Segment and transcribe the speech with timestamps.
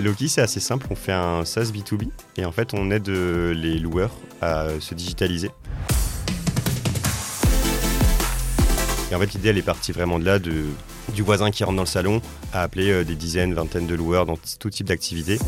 [0.00, 0.86] Loki, c'est assez simple.
[0.90, 4.94] On fait un SaaS B2B et en fait, on aide euh, les loueurs à se
[4.94, 5.50] digitaliser.
[9.10, 10.64] Et en fait, l'idée, elle est partie vraiment de là, du
[11.18, 12.22] voisin qui rentre dans le salon
[12.52, 15.38] à appeler euh, des dizaines, vingtaines de loueurs dans tout type d'activité.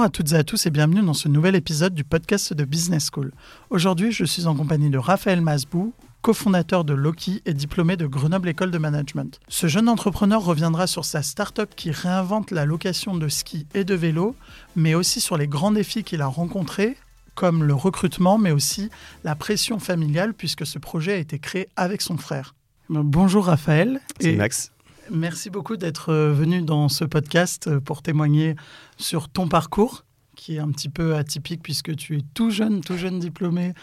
[0.00, 2.64] Bonjour à toutes et à tous et bienvenue dans ce nouvel épisode du podcast de
[2.64, 3.32] Business School.
[3.68, 5.92] Aujourd'hui, je suis en compagnie de Raphaël Masbou,
[6.22, 9.38] cofondateur de Loki et diplômé de Grenoble École de Management.
[9.48, 13.94] Ce jeune entrepreneur reviendra sur sa start-up qui réinvente la location de ski et de
[13.94, 14.34] vélo,
[14.74, 16.96] mais aussi sur les grands défis qu'il a rencontrés
[17.34, 18.88] comme le recrutement, mais aussi
[19.22, 22.54] la pression familiale, puisque ce projet a été créé avec son frère.
[22.88, 24.00] Bonjour Raphaël.
[24.18, 24.72] C'est Max.
[25.12, 28.54] Merci beaucoup d'être venu dans ce podcast pour témoigner
[29.00, 30.04] sur ton parcours
[30.36, 33.74] qui est un petit peu atypique puisque tu es tout jeune, tout jeune diplômé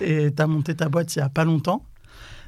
[0.00, 1.84] et tu as monté ta boîte il n'y a pas longtemps.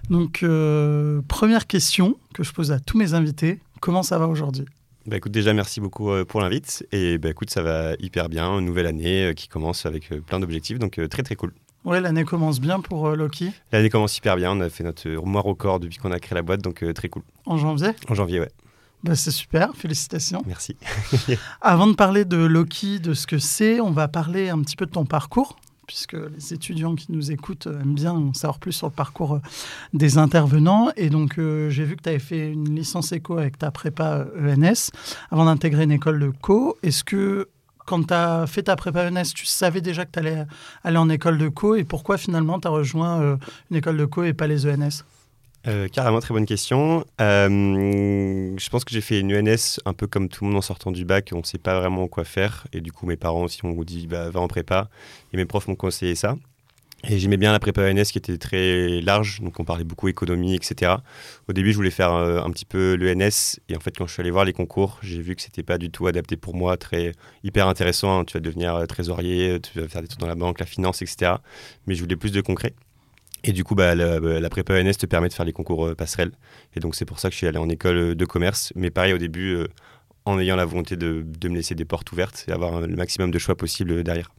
[0.08, 4.64] Donc, euh, première question que je pose à tous mes invités, comment ça va aujourd'hui?
[5.06, 8.64] Bah écoute, déjà merci beaucoup pour l'invite et bah écoute, ça va hyper bien, une
[8.64, 11.52] nouvelle année qui commence avec plein d'objectifs, donc très très cool.
[11.84, 13.52] Ouais, l'année commence bien pour euh, Loki.
[13.72, 14.52] L'année commence hyper bien.
[14.52, 17.08] On a fait notre mois record depuis qu'on a créé la boîte, donc euh, très
[17.08, 17.22] cool.
[17.46, 17.92] En janvier?
[18.08, 18.50] En janvier, ouais.
[19.02, 20.42] Bah, c'est super, félicitations.
[20.46, 20.76] Merci.
[21.60, 24.84] Avant de parler de Loki, de ce que c'est, on va parler un petit peu
[24.84, 28.88] de ton parcours, puisque les étudiants qui nous écoutent aiment bien en savoir plus sur
[28.88, 29.40] le parcours euh,
[29.94, 30.90] des intervenants.
[30.96, 34.90] Et donc, j'ai vu que tu avais fait une licence éco avec ta prépa ENS
[35.30, 36.76] avant d'intégrer une école de co.
[36.82, 37.48] Est-ce que
[37.86, 40.44] quand tu as fait ta prépa ENS, tu savais déjà que tu allais
[40.84, 41.74] aller en école de co?
[41.74, 43.36] Et pourquoi finalement tu as rejoint euh,
[43.70, 45.04] une école de co et pas les ENS
[45.66, 47.04] euh, carrément, très bonne question.
[47.20, 47.48] Euh,
[48.58, 50.90] je pense que j'ai fait une ENS un peu comme tout le monde en sortant
[50.90, 51.30] du bac.
[51.32, 52.66] On ne sait pas vraiment quoi faire.
[52.72, 54.88] Et du coup, mes parents aussi m'ont dit bah, va en prépa.
[55.32, 56.36] Et mes profs m'ont conseillé ça.
[57.08, 60.54] Et j'aimais bien la prépa ENS qui était très large, donc on parlait beaucoup économie,
[60.54, 60.96] etc.
[61.48, 64.12] Au début, je voulais faire euh, un petit peu l'ENS, et en fait, quand je
[64.12, 66.76] suis allé voir les concours, j'ai vu que c'était pas du tout adapté pour moi,
[66.76, 67.12] très
[67.42, 68.20] hyper intéressant.
[68.20, 68.24] Hein.
[68.26, 71.00] Tu vas devenir euh, trésorier, tu vas faire des trucs dans la banque, la finance,
[71.00, 71.36] etc.
[71.86, 72.74] Mais je voulais plus de concret.
[73.44, 76.32] Et du coup, bah, la, prépa ENS te permet de faire les concours euh, passerelles.
[76.74, 78.72] Et donc, c'est pour ça que je suis allé en école de commerce.
[78.76, 79.66] Mais pareil, au début,
[80.24, 83.30] en ayant la volonté de, de, me laisser des portes ouvertes et avoir le maximum
[83.30, 84.30] de choix possible derrière.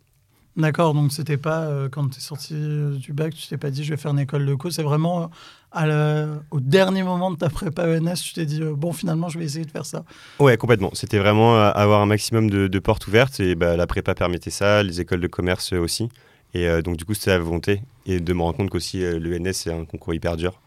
[0.57, 3.69] D'accord, donc c'était pas euh, quand tu es sorti euh, du bac, tu t'es pas
[3.69, 5.31] dit je vais faire une école de co, c'est vraiment
[5.77, 9.45] euh, au dernier moment de ta prépa ENS, tu t'es dit bon finalement je vais
[9.45, 10.03] essayer de faire ça.
[10.39, 10.89] Ouais, complètement.
[10.93, 14.99] C'était vraiment avoir un maximum de, portes ouvertes et bah, la prépa permettait ça, les
[14.99, 16.09] écoles de commerce aussi.
[16.53, 19.71] Et donc du coup c'était la volonté et de me rendre compte qu'aussi l'ENS c'est
[19.71, 20.59] un concours hyper dur.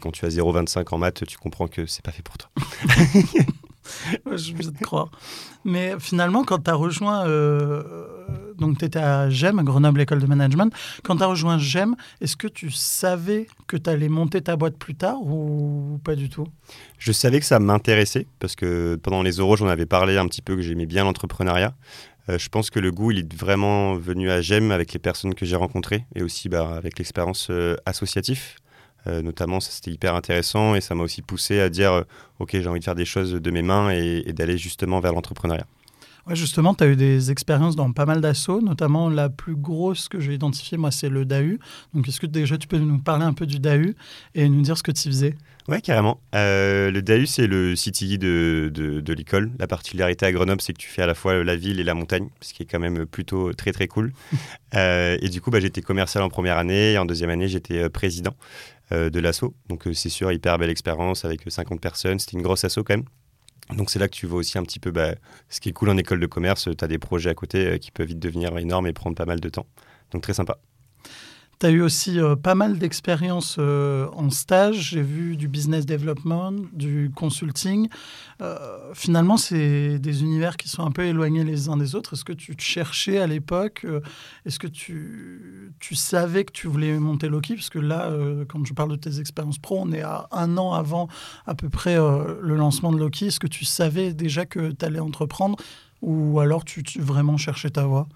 [0.00, 2.50] Quand tu as 0,25 en maths, tu comprends que c'est pas fait pour toi.
[4.36, 5.10] je veux te croire.
[5.64, 7.82] Mais finalement, quand tu as rejoint, euh,
[8.58, 10.72] donc tu étais à GEM, Grenoble École de Management,
[11.02, 14.76] quand tu as rejoint GEM, est-ce que tu savais que tu allais monter ta boîte
[14.76, 16.46] plus tard ou pas du tout?
[16.98, 20.42] Je savais que ça m'intéressait parce que pendant les euros, j'en avais parlé un petit
[20.42, 21.74] peu que j'aimais bien l'entrepreneuriat.
[22.28, 25.34] Euh, je pense que le goût, il est vraiment venu à GEM avec les personnes
[25.34, 28.56] que j'ai rencontrées et aussi bah, avec l'expérience euh, associative.
[29.06, 32.04] Euh, notamment, ça c'était hyper intéressant et ça m'a aussi poussé à dire
[32.38, 35.66] Ok, j'ai envie de faire des choses de mes mains et, d'aller justement vers l'entrepreneuriat.
[36.28, 40.08] Ouais, justement, tu as eu des expériences dans pas mal d'assauts, notamment la plus grosse
[40.08, 41.58] que j'ai identifiée, moi, c'est le DAU.
[41.94, 43.94] Donc, est-ce que déjà tu peux nous parler un peu du DAU
[44.34, 45.34] et nous dire ce que tu faisais?
[45.68, 46.20] Oui, carrément.
[46.34, 49.50] Euh, le DAU, c'est le city de, de, de l'école.
[49.58, 51.94] La particularité à Grenoble, c'est que tu fais à la fois la ville et la
[51.94, 54.12] montagne, ce qui est quand même plutôt très, très cool.
[54.74, 58.34] et du coup, bah, j'étais commercial en première année et en deuxième année, j'étais président.
[58.90, 59.54] Euh, de l'assaut.
[59.68, 62.18] Donc euh, c'est sûr, hyper belle expérience avec 50 personnes.
[62.18, 63.04] C'était une grosse assaut quand même.
[63.76, 65.14] Donc c'est là que tu vois aussi un petit peu bah,
[65.48, 66.68] ce qui est cool en école de commerce.
[66.76, 69.26] Tu as des projets à côté euh, qui peuvent vite devenir énormes et prendre pas
[69.26, 69.66] mal de temps.
[70.12, 70.58] Donc très sympa.
[71.60, 74.90] Tu as eu aussi euh, pas mal d'expériences euh, en stage.
[74.90, 77.88] J'ai vu du business development, du consulting.
[78.40, 82.12] Euh, finalement, c'est des univers qui sont un peu éloignés les uns des autres.
[82.12, 83.84] Est-ce que tu te cherchais à l'époque
[84.46, 87.56] Est-ce que tu, tu, savais que tu voulais monter Loki?
[87.56, 88.08] Parce que là,
[88.48, 91.08] quand je parle de tes expériences pro, on est à un an avant
[91.44, 93.26] à peu près le lancement de Loki.
[93.26, 95.56] Est-ce que tu savais déjà que tu allais entreprendre?
[96.02, 98.06] Ou alors tu, tu vraiment cherchais ta voie?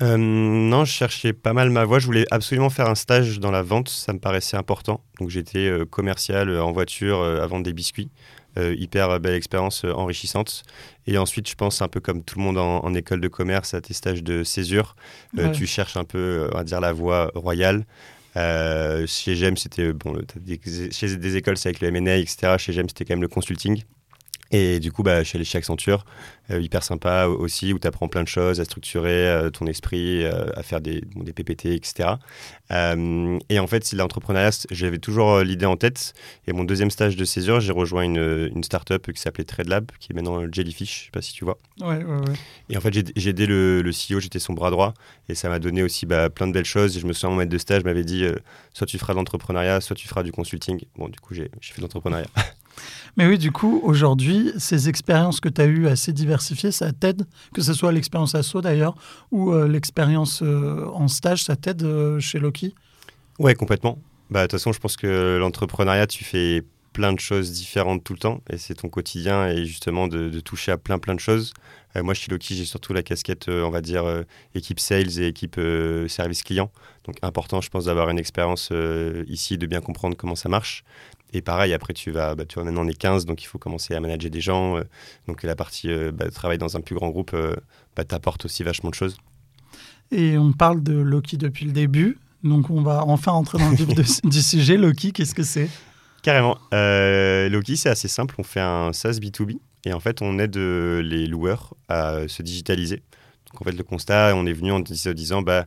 [0.00, 1.98] Euh, non, je cherchais pas mal ma voie.
[1.98, 5.02] Je voulais absolument faire un stage dans la vente, ça me paraissait important.
[5.18, 8.10] Donc j'étais euh, commercial euh, en voiture à vendre des biscuits.
[8.56, 10.64] hyper belle expérience enrichissante.
[11.06, 13.80] Et ensuite, je pense un peu comme tout le monde en, école de commerce, à
[13.80, 14.96] tes stages de césure,
[15.52, 17.86] tu cherches un peu, on va dire, la voie royale.
[18.34, 20.20] chez GEM, c'était bon,
[20.90, 22.56] chez des écoles, c'est avec le M&A, etc.
[22.58, 23.84] Chez GEM, c'était quand même le consulting.
[24.50, 26.06] Et du coup, bah, je suis allé chez Accenture,
[26.50, 30.24] euh, hyper sympa aussi, où tu apprends plein de choses, à structurer euh, ton esprit,
[30.24, 32.10] euh, à faire des, des PPT, etc.
[32.70, 36.14] et en fait, l'entrepreneuriat, j'avais toujours l'idée en tête.
[36.46, 40.12] Et mon deuxième stage de césure, j'ai rejoint une, une startup qui s'appelait TradeLab, qui
[40.12, 41.58] est maintenant Jellyfish, je sais pas si tu vois.
[41.80, 42.34] Ouais, ouais, ouais.
[42.70, 44.94] Et en fait, j'ai aidé le, le CEO, j'étais son bras droit,
[45.28, 46.96] et ça m'a donné aussi bah, plein de belles choses.
[46.96, 48.24] Et je me souviens, mon maître de stage m'avait dit,
[48.72, 50.84] soit tu feras de l'entrepreneuriat, soit tu feras du consulting.
[50.96, 52.28] Bon, du coup, j'ai fait de l'entrepreneuriat.
[53.16, 57.24] Mais oui, du coup, aujourd'hui, ces expériences que tu as eues assez diversifiées, ça t'aide,
[57.52, 58.94] que ce soit l'expérience asso d'ailleurs,
[59.32, 62.74] ou euh, l'expérience euh, en stage, ça t'aide euh, chez Loki?
[63.38, 63.98] Ouais, complètement.
[64.30, 66.62] Bah, de toute façon, je pense que l'entrepreneuriat, tu fais
[66.92, 70.72] plein de choses différentes tout le temps, et c'est ton quotidien, et justement de, toucher
[70.72, 71.52] à plein plein de choses.
[71.96, 74.04] moi, chez Loki, j'ai surtout la casquette, on va dire,
[74.54, 75.60] équipe sales et équipe
[76.08, 76.70] service client.
[77.04, 78.72] Donc, important, je pense, d'avoir une expérience
[79.26, 80.84] ici, de bien comprendre comment ça marche.
[81.32, 83.58] Et pareil, après, tu vas, bah, tu vois, maintenant on est 15, donc il faut
[83.58, 84.78] commencer à manager des gens.
[84.78, 84.82] Euh,
[85.26, 87.54] donc la partie euh, bah, travail dans un plus grand groupe euh,
[87.96, 89.18] bah, t'apporte aussi vachement de choses.
[90.10, 93.76] Et on parle de Loki depuis le début, donc on va enfin entrer dans le
[93.76, 94.78] vif du sujet.
[94.78, 95.68] Loki, qu'est-ce que c'est?
[96.22, 96.58] Carrément.
[96.72, 98.34] Loki, c'est assez simple.
[98.38, 103.02] On fait un SaaS B2B et en fait, on aide les loueurs à se digitaliser.
[103.52, 105.66] Donc en fait, le constat, on est venu en disant, bah,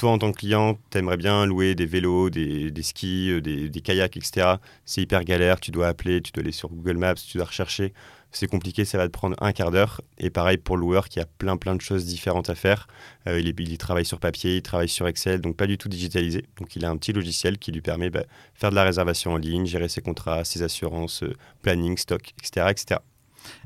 [0.00, 3.80] toi, en tant que client, tu aimerais bien louer des vélos, des, skis, euh, des,
[3.82, 4.54] kayaks, etc.
[4.86, 7.92] C'est hyper galère, tu dois appeler, tu dois aller sur Google Maps, tu dois rechercher.
[8.32, 10.00] C'est compliqué, ça va te prendre un quart d'heure.
[10.18, 12.86] Et pareil pour loueur qui a plein plein de choses différentes à faire.
[13.26, 16.44] Euh, il, il, travaille sur papier, il travaille sur Excel, donc pas du tout digitalisé.
[16.58, 18.24] Donc il a un petit logiciel qui lui permet de bah,
[18.54, 22.66] faire de la réservation en ligne, gérer ses contrats, ses assurances, euh, planning, stock, etc.
[22.70, 23.00] etc.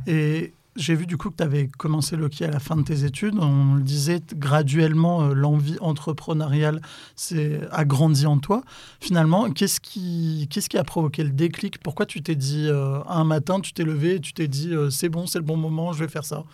[0.06, 3.04] Et j'ai vu du coup que tu avais commencé Loki à la fin de tes
[3.04, 3.36] études.
[3.38, 6.80] On le disait graduellement, euh, l'envie entrepreneuriale
[7.16, 8.62] s'est agrandie en toi.
[9.00, 11.78] Finalement, qu'est-ce qui, qu'est-ce qui a provoqué le déclic?
[11.78, 15.08] Pourquoi tu t'es dit euh, un matin, tu t'es levé, tu t'es dit euh, c'est
[15.08, 16.44] bon, c'est le bon moment, je vais faire ça?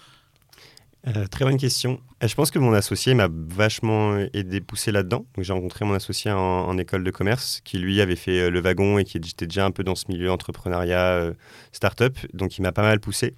[1.07, 1.99] Euh, très bonne question.
[2.23, 5.25] Euh, je pense que mon associé m'a vachement aidé, poussé là-dedans.
[5.39, 8.99] J'ai rencontré mon associé en, école de commerce qui, lui, avait fait euh, le wagon
[8.99, 11.33] et qui était déjà un peu dans ce milieu entrepreneuriat,
[11.73, 12.19] start-up.
[12.35, 13.35] Donc, il m'a pas mal poussé.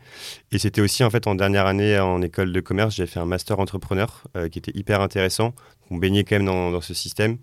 [0.51, 3.27] Et c'était aussi, en fait, en dernière année en école de commerce, j'ai fait un
[3.27, 5.55] master entrepreneur qui était hyper intéressant.
[5.91, 7.39] On baignait quand même dans, ce système.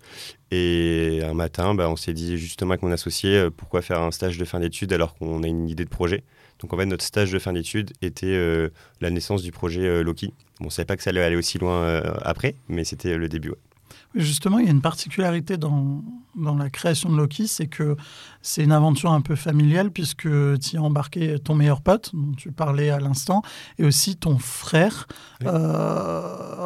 [0.50, 4.36] Et un matin, bah, on s'est dit justement avec mon associé, pourquoi faire un stage
[4.36, 6.24] de fin d'études alors qu'on a une idée de projet?
[6.60, 8.68] Donc en fait, notre stage de fin d'études était euh,
[9.00, 10.28] la naissance du projet euh, Loki.
[10.28, 13.16] Bon, on ne savait pas que ça allait aller aussi loin euh, après, mais c'était
[13.16, 13.52] le début.
[14.14, 16.02] Justement, il y a une particularité dans,
[16.34, 17.96] dans la création de Loki, c'est que
[18.42, 22.32] c'est une aventure un peu familiale puisque tu y as embarqué ton meilleur pote, dont
[22.32, 23.42] tu parlais à l'instant,
[23.78, 25.06] et aussi ton frère.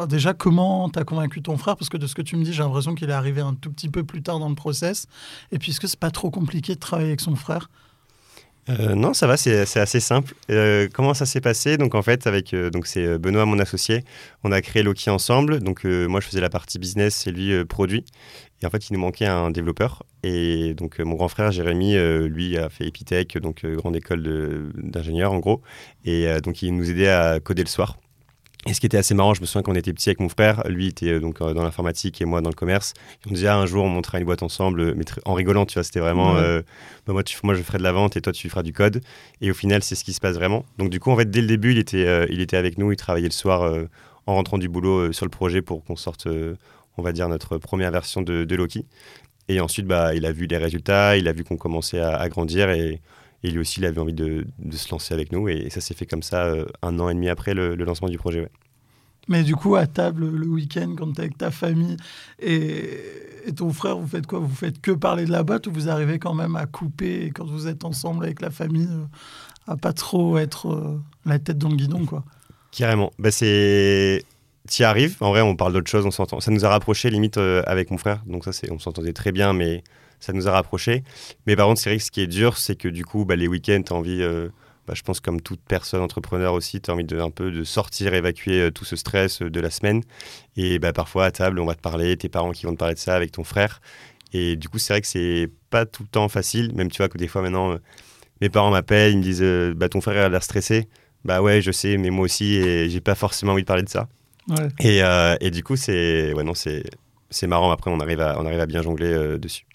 [0.09, 1.77] déjà, comment tu as convaincu ton frère?
[1.77, 3.71] Parce que de ce que tu me dis, j'ai l'impression qu'il est arrivé un tout
[3.71, 5.05] petit peu plus tard dans le process.
[5.51, 7.69] Et puisque c'est pas trop compliqué de travailler avec son frère
[8.69, 10.33] euh, non, ça va, c'est assez simple.
[10.49, 11.77] Euh, comment ça s'est passé?
[11.77, 14.03] Donc en fait, avec euh, donc c'est Benoît, mon associé,
[14.43, 15.59] on a créé Loki ensemble.
[15.59, 18.05] Donc moi, je faisais la partie business et lui produit.
[18.61, 20.03] Et en fait, il nous manquait un développeur.
[20.23, 21.95] Et donc mon grand frère Jérémy,
[22.27, 25.61] lui, a fait Epitech, donc grande école d'ingénieur en gros.
[26.03, 27.97] Et donc il nous aidait à coder le soir.
[28.67, 30.63] Et ce qui était assez marrant, je me souviens qu'on était petit avec mon frère,
[30.67, 32.93] lui était euh, donc euh, dans l'informatique et moi dans le commerce.
[33.29, 35.83] on disait ah, un jour on montera une boîte ensemble, mais en rigolant, tu vois,
[35.83, 36.61] c'était vraiment euh,
[37.05, 39.01] bah, moi, tu, moi je ferai de la vente et toi tu feras du code.
[39.41, 40.65] Et au final, c'est ce qui se passe vraiment.
[40.79, 42.95] Donc du coup, en fait, dès le début, il était, il était avec nous, il
[42.97, 43.71] travaillait le soir
[44.25, 46.27] en rentrant du boulot sur le projet pour qu'on sorte,
[46.97, 48.85] on va dire, notre première version de, de, Loki.
[49.47, 52.71] Et ensuite, bah, il a vu les résultats, il a vu qu'on commençait à, grandir
[52.71, 52.99] et,
[53.43, 55.49] et, lui aussi, il avait envie de, de, se lancer avec nous.
[55.49, 56.51] Et ça s'est fait comme ça
[56.81, 58.49] un an et demi après le, le lancement du projet.
[59.27, 61.97] Mais du coup, à table le week-end, quand tu es avec ta famille
[62.39, 63.01] et,
[63.55, 64.39] ton frère, vous faites quoi?
[64.39, 67.45] Vous faites que parler de la boîte ou vous arrivez quand même à couper quand
[67.45, 71.69] vous êtes ensemble avec la famille, euh, à pas trop être euh, la tête dans
[71.69, 72.23] le guidon quoi?
[72.71, 73.11] Carrément.
[73.17, 74.23] Bah c'est
[74.79, 75.17] y arrives.
[75.21, 76.39] En vrai, on parle d'autre chose, on s'entend.
[76.39, 78.21] Ça nous a rapprochés limite euh, avec mon frère.
[78.25, 79.83] Donc ça, c'est, on s'entendait très bien, mais
[80.19, 81.03] ça nous a rapprochés.
[81.47, 83.81] Mais par contre, c'est ce qui est dur, c'est que du coup, bah, les week-ends,
[83.85, 84.23] tu as envie
[84.87, 87.63] bah, je pense comme toute personne entrepreneur aussi, tu as envie de, un peu de
[87.63, 90.03] sortir, évacuer euh, tout ce stress euh, de la semaine.
[90.57, 92.93] Et bah, parfois à table, on va te parler, tes parents qui vont te parler
[92.93, 93.81] de ça avec ton frère.
[94.33, 96.73] Et du coup, c'est vrai que c'est pas tout le temps facile.
[96.75, 97.77] Même tu vois que des fois maintenant, euh,
[98.41, 100.87] mes parents m'appellent, ils me disent bah, ton frère a l'air stressé.
[101.23, 103.89] Bah ouais, je sais, mais moi aussi, et j'ai pas forcément envie de parler de
[103.89, 104.07] ça.
[104.79, 105.01] Et,
[105.41, 107.71] et, du coup, c'est ouais, non, c'est marrant.
[107.71, 109.65] Après, on arrive à, on arrive à bien jongler dessus.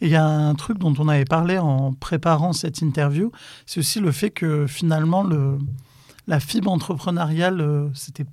[0.00, 3.32] Et il y a un truc dont on avait parlé en préparant cette interview,
[3.66, 5.58] c'est aussi le fait que finalement, le,
[6.26, 8.26] la fibre entrepreneuriale, euh, c'était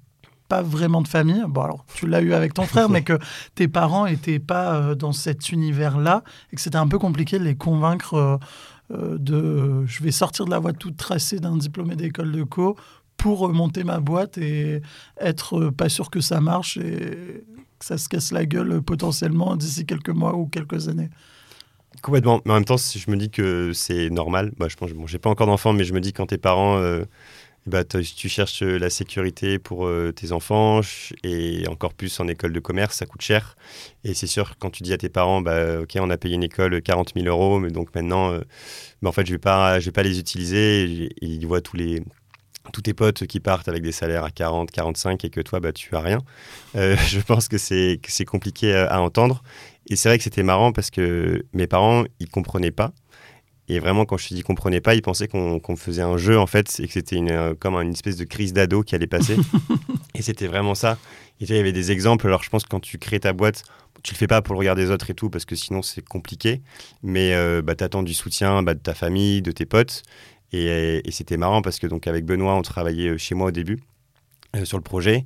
[0.47, 1.43] pas vraiment de famille.
[1.47, 3.17] Bon, alors tu l'as eu avec ton frère, mais que
[3.55, 7.43] tes parents n'étaient pas euh, dans cet univers-là et que c'était un peu compliqué de
[7.43, 8.39] les convaincre
[8.91, 12.75] euh, de je vais sortir de la voie toute tracée d'un diplômé d'école de co
[13.17, 14.81] pour remonter ma boîte et
[15.19, 17.45] être pas sûr que ça marche et
[17.83, 21.09] ça se casse la gueule potentiellement d'ici quelques mois ou quelques années.
[22.01, 22.41] Complètement.
[22.45, 25.19] Mais en même temps, je me dis que c'est normal, bah, je pense, bon, j'ai
[25.19, 27.03] pas encore d'enfants, mais je me dis quand tes parents, euh,
[27.67, 30.79] bah, tu cherches la sécurité pour euh, tes enfants
[31.23, 33.55] et encore plus en école de commerce, ça coûte cher.
[34.03, 36.43] Et c'est sûr, quand tu dis à tes parents, bah, ok, on a payé une
[36.43, 38.39] école 40 000 euros, mais donc maintenant, euh,
[39.01, 39.39] bah, en fait, je vais
[39.79, 41.09] je vais pas les utiliser.
[41.21, 42.01] Ils voient tous les
[42.71, 45.73] tous tes potes qui partent avec des salaires à 40, 45 et que toi, bah,
[45.73, 46.19] tu as rien.
[46.75, 49.43] je pense que c'est compliqué à entendre.
[49.89, 52.93] Et c'est vrai que c'était marrant parce que mes parents, ils comprenaient pas.
[53.69, 56.47] Et vraiment, quand je te dis comprenaient pas, ils pensaient qu'on faisait un jeu, en
[56.47, 59.37] fait, et que c'était une, euh, comme une espèce de crise d'ado qui allait passer.
[60.15, 60.97] et c'était vraiment ça.
[61.39, 62.27] Et il y avait des exemples.
[62.27, 63.63] Alors, je pense que quand tu crées ta boîte,
[64.03, 66.03] tu le fais pas pour le regard des autres et tout, parce que sinon, c'est
[66.03, 66.61] compliqué.
[67.03, 70.03] Mais euh, bah, tu attends du soutien bah, de ta famille, de tes potes.
[70.53, 73.51] Et, et c'était marrant parce que, donc, avec Benoît, on travaillait euh, chez moi au
[73.51, 73.81] début
[74.65, 75.25] sur le projet.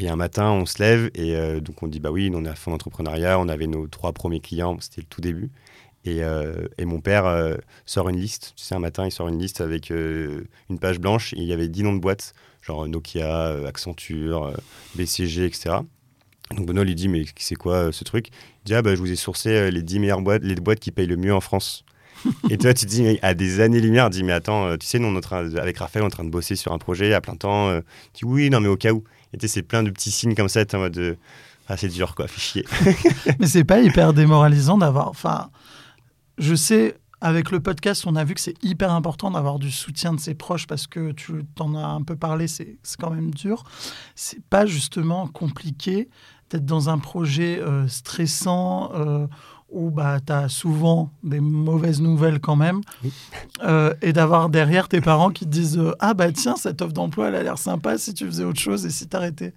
[0.00, 2.48] Et un matin, on se lève et euh, donc on dit bah oui, on est
[2.48, 5.50] à fond d'entrepreneuriat, on avait nos trois premiers clients, c'était le tout début.
[6.04, 9.26] Et, euh, et mon père euh, sort une liste, tu sais, un matin, il sort
[9.26, 12.32] une liste avec une page blanche et il y avait dix noms de boîtes,
[12.62, 14.52] genre Nokia, Accenture,
[14.94, 15.78] BCG, etc.
[16.52, 18.28] Donc Benoît lui dit mais c'est quoi ce truc?
[18.28, 20.92] Il dit ah bah je vous ai sourcé les dix meilleures boîtes, les boîtes qui
[20.92, 21.84] payent le mieux en France.
[22.50, 25.18] Et toi, tu te dis, à des années-lumière, dis, mais attends, tu sais, nous, on
[25.18, 27.80] est avec Raphaël, on est en train de bosser sur un projet à plein temps.
[28.14, 29.04] tu dis, oui, non, mais au cas où.
[29.32, 31.16] Et c'est plein de petits signes comme ça, en mode de,
[31.68, 32.64] ah, c'est dur, quoi, fait chier.
[33.38, 35.08] Mais c'est pas hyper démoralisant d'avoir.
[35.08, 35.50] Enfin,
[36.38, 40.14] je sais, avec le podcast, on a vu que c'est hyper important d'avoir du soutien
[40.14, 43.64] de ses proches parce que tu t'en as un peu parlé, c'est quand même dur.
[44.14, 46.08] C'est pas justement compliqué
[46.48, 48.90] d'être dans un projet euh, stressant.
[48.94, 49.26] Euh,
[49.70, 52.80] où bah, tu as souvent des mauvaises nouvelles quand même,
[53.62, 56.92] euh, et d'avoir derrière tes parents qui te disent euh, Ah bah tiens, cette offre
[56.92, 59.52] d'emploi, elle a l'air sympa si tu faisais autre chose et si t'arrêtais.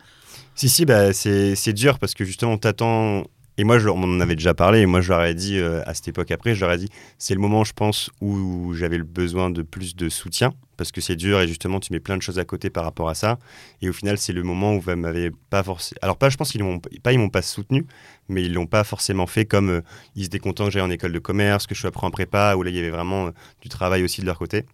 [0.56, 3.24] Si, si, bah, c'est dur parce que justement, on t'attend
[3.62, 5.84] et moi, je, on en avait déjà parlé, et moi, je leur ai dit, euh,
[5.86, 6.90] à cette époque après, je leur ai dit,
[7.20, 11.16] c'est le moment, je pense, où j'avais besoin de plus de soutien, parce que c'est
[11.16, 13.38] dur, et justement, tu mets plein de choses à côté par rapport à ça.
[13.84, 16.00] Et au final, c'est le moment où vous m'avez pas forcément...
[16.02, 17.86] Alors, pas, je pense qu'ils m'ont pas, m'ont pas soutenu,
[18.30, 19.82] mais ils l'ont pas forcément fait comme euh,
[20.16, 22.56] ils étaient contents que j'aille en école de commerce, que je sois pris en prépa,
[22.56, 24.66] où là, il y avait vraiment euh, du travail aussi de leur côté.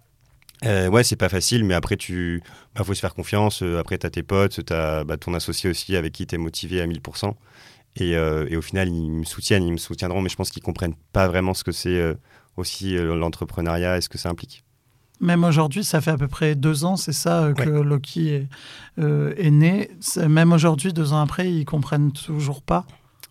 [0.64, 2.42] ouais, c'est pas facile, mais après, tu
[2.74, 3.62] bah, faut se faire confiance.
[3.78, 6.38] après, tu as tes potes, tu as bah, ton associé aussi avec qui tu es
[6.38, 7.34] motivé à 1000%.
[8.02, 10.96] Euh, et, au final, ils me soutiennent, ils me soutiendront, mais je pense qu'ils comprennent
[11.14, 12.14] pas vraiment ce que c'est euh,
[12.56, 14.64] aussi euh, l'entrepreneuriat et ce que ça implique.
[15.20, 18.48] Même aujourd'hui, ça fait à peu près deux ans, c'est ça, que Loki est,
[18.98, 19.90] est né.
[20.28, 22.86] Même aujourd'hui, deux ans après, ils comprennent toujours pas.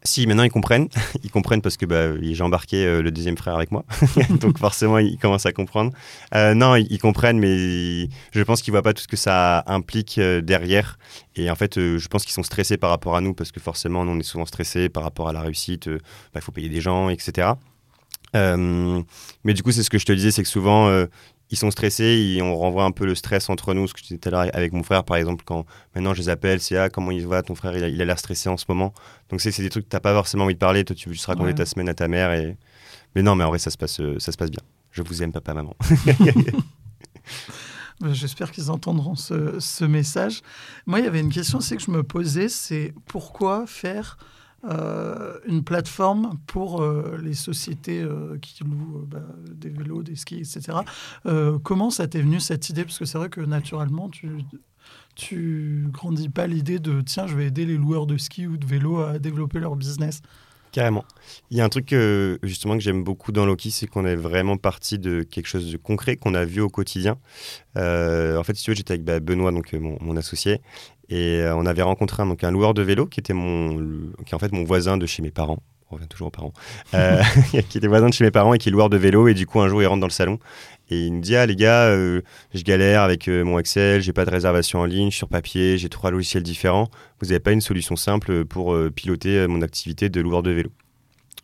[0.06, 0.88] Si, maintenant ils comprennent.
[1.25, 3.84] ils comprennent parce que bah, j'ai embarqué euh, le deuxième frère avec moi.
[4.40, 5.92] Donc forcément, ils commencent à comprendre.
[6.34, 9.64] Euh, non, ils, comprennennent, mais je pense qu'ils ne voient pas tout ce que ça
[9.66, 10.98] implique euh, derrière.
[11.34, 14.04] Et en fait, je pense qu'ils sont stressés par rapport à nous parce que forcément,
[14.04, 15.88] nous, on est souvent stressés par rapport à la réussite.
[15.88, 17.50] Bah, il faut payer des gens, etc.
[18.32, 20.88] mais du coup, c'est ce que je te disais, c'est que souvent,
[21.50, 23.86] ils sont stressés et on renvoie un peu le stress entre nous.
[23.86, 26.20] Ce que je disais tout à l'heure avec mon frère, par exemple, quand maintenant je
[26.20, 28.64] les appelle, c'est ah, comment il va, ton frère, il a l'air stressé en ce
[28.68, 28.92] moment.
[29.30, 30.84] Donc c'est des trucs que tu n'as pas forcément envie de parler.
[30.84, 32.32] Toi, tu veux juste raconter ta semaine à ta mère.
[32.32, 32.56] Et...
[33.14, 34.62] Mais non, mais en vrai, ça se passe, euh, ça se passe bien.
[34.90, 35.74] Je vous aime, papa, maman.
[37.98, 40.42] Ben, j'espère qu'ils entendront ce, ce, message.
[40.84, 44.18] Moi, il y avait une question aussi que je me posais, c'est pourquoi faire
[44.64, 50.40] euh, une plateforme pour euh, les sociétés euh, qui louent bah, des vélos, des skis,
[50.40, 50.78] etc.
[51.62, 52.84] comment ça t'est venu cette idée?
[52.84, 54.38] Parce que c'est vrai que naturellement, tu
[55.14, 58.66] tu grandis pas l'idée de tiens, je vais aider les loueurs de ski ou de
[58.66, 60.20] vélo à développer leur business.
[60.72, 61.04] Carrément.
[61.50, 61.94] Il y a un truc
[62.42, 65.76] justement que j'aime beaucoup dans Loki, c'est qu'on est vraiment parti de quelque chose de
[65.78, 67.18] concret qu'on a vu au quotidien.
[67.76, 70.60] en fait, si tu veux, j'étais avec bah, Benoît, donc mon, associé,
[71.08, 73.78] et euh, on avait rencontré un, donc, un loueur de vélo qui était mon,
[74.25, 75.62] qui est en fait mon voisin de chez mes parents.
[75.90, 76.52] On revient toujours aux parents.
[76.94, 77.22] Euh,
[77.68, 79.28] qui était voisin de chez mes parents et qui est loueur de vélo.
[79.28, 80.38] Et du coup, un jour, il rentre dans le salon
[80.90, 82.22] et il me dit Ah, les gars, euh,
[82.54, 86.10] je galère avec mon Excel, j'ai pas de réservation en ligne, sur papier, j'ai trois
[86.10, 86.88] logiciels différents.
[87.20, 90.70] Vous n'avez pas une solution simple pour piloter mon activité de loueur de vélo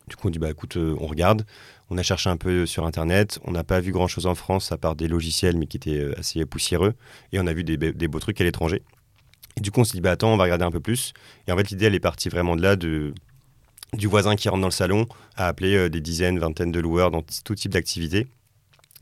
[0.09, 1.45] Du coup, on dit Bah écoute, on regarde.
[1.89, 3.39] On a cherché un peu sur Internet.
[3.43, 6.05] On n'a pas vu grand chose en France à part des logiciels, mais qui étaient
[6.17, 6.95] assez poussiéreux.
[7.31, 8.81] Et on a vu des, des beaux trucs à l'étranger.
[9.57, 11.13] Et du coup, on s'est dit, bah attends, on va regarder un peu plus.
[11.47, 13.13] Et en fait, l'idée, elle est partie vraiment de là, de,
[13.93, 15.05] du voisin qui rentre dans le salon,
[15.35, 18.27] à appeler euh, des dizaines, vingtaines de loueurs dans tout type d'activité.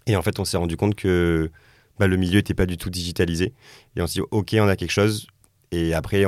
[0.07, 1.51] Et en fait, on s'est rendu compte que
[1.99, 3.53] bah, le milieu n'était pas du tout digitalisé.
[3.95, 5.27] Et on s'est dit, OK, on a quelque chose.
[5.71, 6.25] Et après,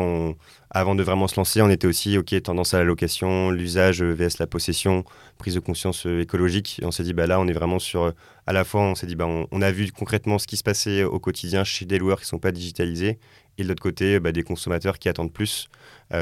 [0.69, 4.39] avant de vraiment se lancer, on était aussi, OK, tendance à la location, l'usage vs
[4.39, 5.03] la possession,
[5.37, 6.79] prise de conscience écologique.
[6.81, 8.13] Et on s'est dit, bah là, on est vraiment sur,
[8.47, 11.03] à la fois, on s'est dit, bah, on, a vu concrètement ce qui se passait
[11.03, 13.19] au quotidien chez des loueurs qui ne sont pas digitalisés.
[13.57, 15.67] Et de l'autre côté, bah, des consommateurs qui attendent plus.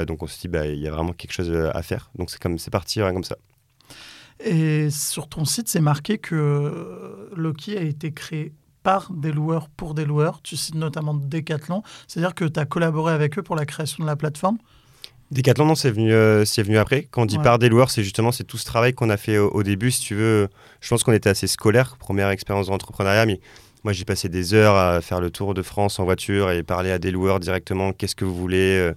[0.08, 2.10] donc on s'est dit, bah, il y a vraiment quelque chose à faire.
[2.16, 3.38] Donc c'est comme, c'est parti, comme ça.
[4.44, 9.94] Et sur ton site, c'est marqué que Loki a été créé par des loueurs pour
[9.94, 10.42] des loueurs.
[10.42, 11.84] Tu cites notamment Decathlon.
[12.08, 14.58] C'est-à-dire que tu as collaboré avec eux pour la création de la plateforme?
[15.32, 17.08] Decathlon, non, c'est venu, euh, c'est venu après.
[17.10, 19.38] Quand on dit par des loueurs, c'est justement c'est tout ce travail qu'on a fait
[19.38, 19.90] au, début.
[19.90, 20.50] Si tu veux,
[20.82, 23.40] je pense qu'on était assez scolaire, première expérience d'entrepreneuriat, mais
[23.86, 26.92] moi j'ai passé des heures à faire le tour de France en voiture et parler
[26.92, 27.94] à des loueurs directement.
[27.94, 28.94] Qu'est-ce que vous voulez euh,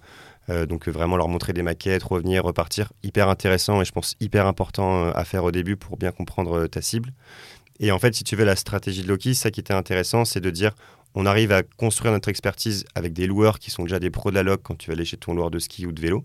[0.50, 4.46] euh, donc vraiment leur montrer des maquettes, revenir, repartir, hyper intéressant et je pense hyper
[4.46, 7.12] important à faire au début pour bien comprendre ta cible.
[7.80, 10.40] Et en fait, si tu veux, la stratégie de Loki, ça qui était intéressant, c'est
[10.40, 10.72] de dire
[11.14, 14.34] on arrive à construire notre expertise avec des loueurs qui sont déjà des pros de
[14.34, 16.24] la loc quand tu vas aller chez ton loueur de ski ou de vélo.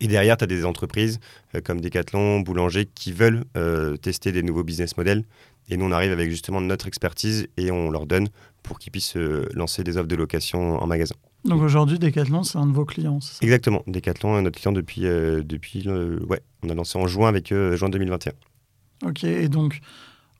[0.00, 1.18] Et derrière, tu as des entreprises
[1.54, 5.24] euh, comme Decathlon, Boulanger qui veulent euh, tester des nouveaux business models.
[5.68, 8.28] Et nous, on arrive avec justement notre expertise et on leur donne
[8.62, 11.14] pour qu'ils puissent euh, lancer des offres de location en magasin.
[11.44, 13.82] Donc aujourd'hui, Decathlon, c'est un de vos clients Exactement.
[13.86, 15.02] Decathlon est notre client depuis.
[15.02, 18.32] depuis ouais, on a lancé en juin avec eux, juin 2021.
[19.04, 19.80] Ok, et donc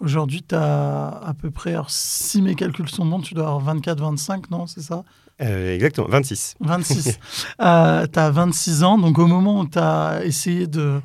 [0.00, 3.60] Aujourd'hui, tu as à peu près, alors, si mes calculs sont bons, tu dois avoir
[3.60, 5.04] 24, 25, non C'est ça?
[5.40, 6.56] Euh, Exactement, 26.
[6.60, 7.18] 26.
[7.62, 11.00] euh, tu as 26 ans, donc au moment où tu as essayé de,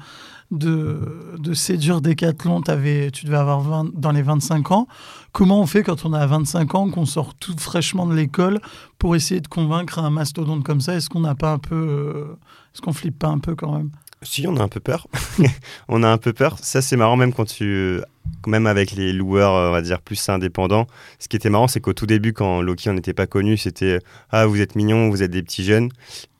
[0.51, 4.87] de, de séduire Decathlon, avais, tu devais avoir 20, dans les 25 ans.
[5.31, 8.59] Comment on fait quand on a 25 ans, qu'on sort tout fraîchement de l'école
[8.99, 10.95] pour essayer de convaincre un mastodonte comme ça?
[10.95, 11.75] Est-ce qu'on n'a pas un peu.
[11.75, 12.37] Euh,
[12.73, 13.91] est-ce qu'on flippe pas un peu quand même?
[14.23, 15.07] Si, on a un peu peur.
[15.87, 16.57] on a un peu peur.
[16.59, 17.99] Ça, c'est marrant, même quand tu.
[18.47, 20.87] Même avec les loueurs, on va dire, plus indépendants.
[21.19, 23.99] Ce qui était marrant, c'est qu'au tout début, quand Loki n'était pas connu, c'était
[24.29, 25.89] Ah, vous êtes mignons, vous êtes des petits jeunes.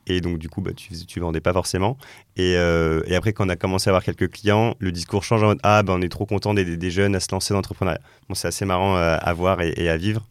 [0.06, 1.96] Et donc, du coup, bah, tu, tu vendais pas forcément.
[2.36, 5.42] Et, euh, et, après, quand on a commencé à avoir quelques clients, le discours change
[5.42, 7.58] en mode Ah, bah, on est trop content d'aider des jeunes à se lancer dans
[7.58, 8.00] l'entrepreneuriat.
[8.28, 10.26] Bon, c'est assez marrant euh, à voir et, à vivre.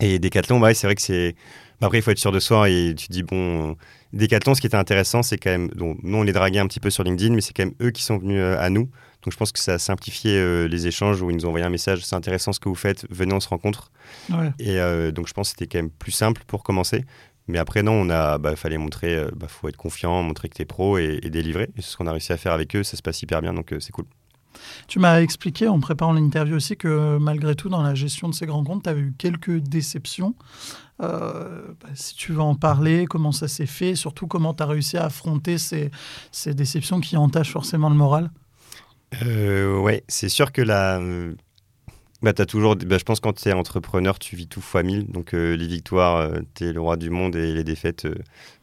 [0.00, 1.34] Et Decathlon, ouais, c'est vrai que c'est.
[1.80, 3.76] Bah, après, il faut être sûr de soi et tu dis Bon
[4.12, 6.80] Decathlon, ce qui était intéressant, c'est quand même, donc, nous on les draguait un petit
[6.80, 8.90] peu sur LinkedIn, mais c'est quand même eux qui sont venus euh, à nous.
[9.22, 11.66] Donc je pense que ça a simplifié euh, les échanges où ils nous ont envoyé
[11.66, 13.90] un message, c'est intéressant ce que vous faites, venez on se rencontre.
[14.58, 17.04] Et euh, donc je pense que c'était quand même plus simple pour commencer.
[17.48, 20.62] Mais après non, on a, bah, fallait montrer, bah, faut être confiant, montrer que tu
[20.62, 21.70] es pro et, et délivrer.
[21.76, 23.54] Et c'est ce qu'on a réussi à faire avec eux, ça se passe hyper bien,
[23.54, 24.04] donc c'est cool.
[24.86, 28.46] Tu m'as expliqué en préparant l'interview aussi que malgré tout, dans la gestion de ces
[28.46, 30.34] grands comptes, tu avais eu quelques déceptions.
[31.00, 34.66] Euh, bah, si tu veux en parler, comment ça s'est fait, surtout comment tu as
[34.66, 35.90] réussi à affronter ces,
[36.32, 38.30] ces, déceptions qui entachent forcément le moral?
[39.22, 41.00] Euh, Ouais, c'est sûr que la.
[42.20, 45.06] Bah, as toujours, bah, je pense quand tu es entrepreneur, tu vis tout fois mille.
[45.06, 48.08] Donc, euh, les victoires, euh, tu es le roi du monde et les défaites,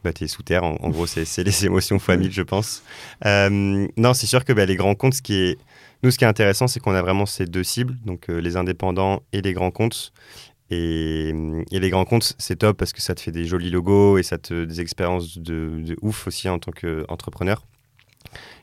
[0.04, 0.62] bah, tu es sous terre.
[0.62, 2.82] En, gros, c'est les émotions fois mille, je pense.
[3.24, 5.58] non, c'est sûr que bah, les grands comptes, ce qui est,
[6.02, 9.22] nous, ce qui est intéressant, c'est qu'on a vraiment ces deux cibles, donc les indépendants
[9.32, 10.12] et les grands comptes.
[10.70, 11.32] Et,
[11.70, 14.38] les grands comptes, c'est top parce que ça te fait des jolis logos et ça
[14.38, 17.64] te des expériences de, ouf aussi en tant qu'entrepreneur.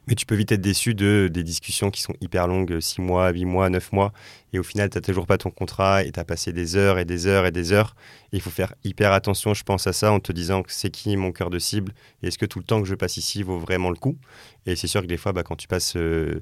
[0.07, 3.29] Mais tu peux vite être déçu de des discussions qui sont hyper longues, 6 mois,
[3.31, 4.11] 8 mois, 9 mois,
[4.51, 6.99] et au final, tu n'as toujours pas ton contrat et tu as passé des heures
[6.99, 7.95] et des heures et des heures.
[8.33, 11.31] il faut faire hyper attention, je pense à ça, en te disant c'est qui mon
[11.31, 13.89] cœur de cible et est-ce que tout le temps que je passe ici vaut vraiment
[13.89, 14.17] le coup.
[14.65, 16.41] Et c'est sûr que des fois, bah, quand tu passes euh,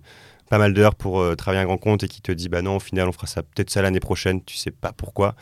[0.51, 2.75] pas mal d'heures pour euh, travailler un grand compte et qui te dit bah non,
[2.75, 5.33] au final, on fera ça peut-être ça l'année prochaine, tu sais pas pourquoi,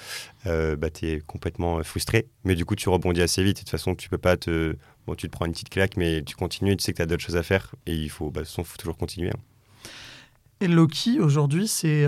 [0.45, 2.28] euh, bah, tu es complètement euh, frustré.
[2.43, 3.56] Mais du coup, tu rebondis assez vite.
[3.58, 4.76] De toute façon, tu peux pas te.
[5.08, 7.08] Bon, tu te prends une petite claque, mais tu continues, tu sais que tu as
[7.08, 9.32] d'autres choses à faire et il faut, bah, faut toujours continuer.
[9.32, 9.39] Hein.
[10.62, 12.06] Et Loki, aujourd'hui, c'est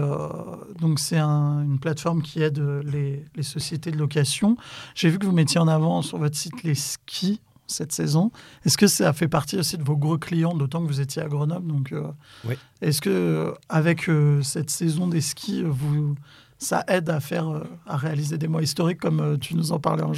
[0.79, 4.57] donc c'est une plateforme qui aide les, les, sociétés de location.
[4.93, 7.39] J'ai vu que vous mettiez en avant sur votre site les skis
[7.71, 8.31] cette saison.
[8.65, 11.27] Est-ce que ça fait partie aussi de vos gros clients, d'autant que vous étiez à
[11.27, 12.03] Grenoble donc, euh,
[12.45, 12.55] oui.
[12.81, 16.15] Est-ce que euh, avec euh, cette saison des skis, vous,
[16.57, 20.13] ça aide à faire, à réaliser des mois historiques comme tu nous en parlais en,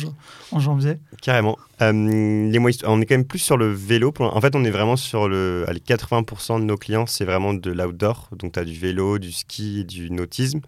[0.51, 0.97] en janvier?
[1.21, 1.57] Carrément.
[1.79, 4.13] les mois, on est quand même plus sur le vélo.
[4.19, 5.65] En fait, on est vraiment sur le.
[5.67, 8.29] Allez, 80% de nos clients, c'est vraiment de l'outdoor.
[8.37, 10.61] Donc, tu as du vélo, du ski du nautisme.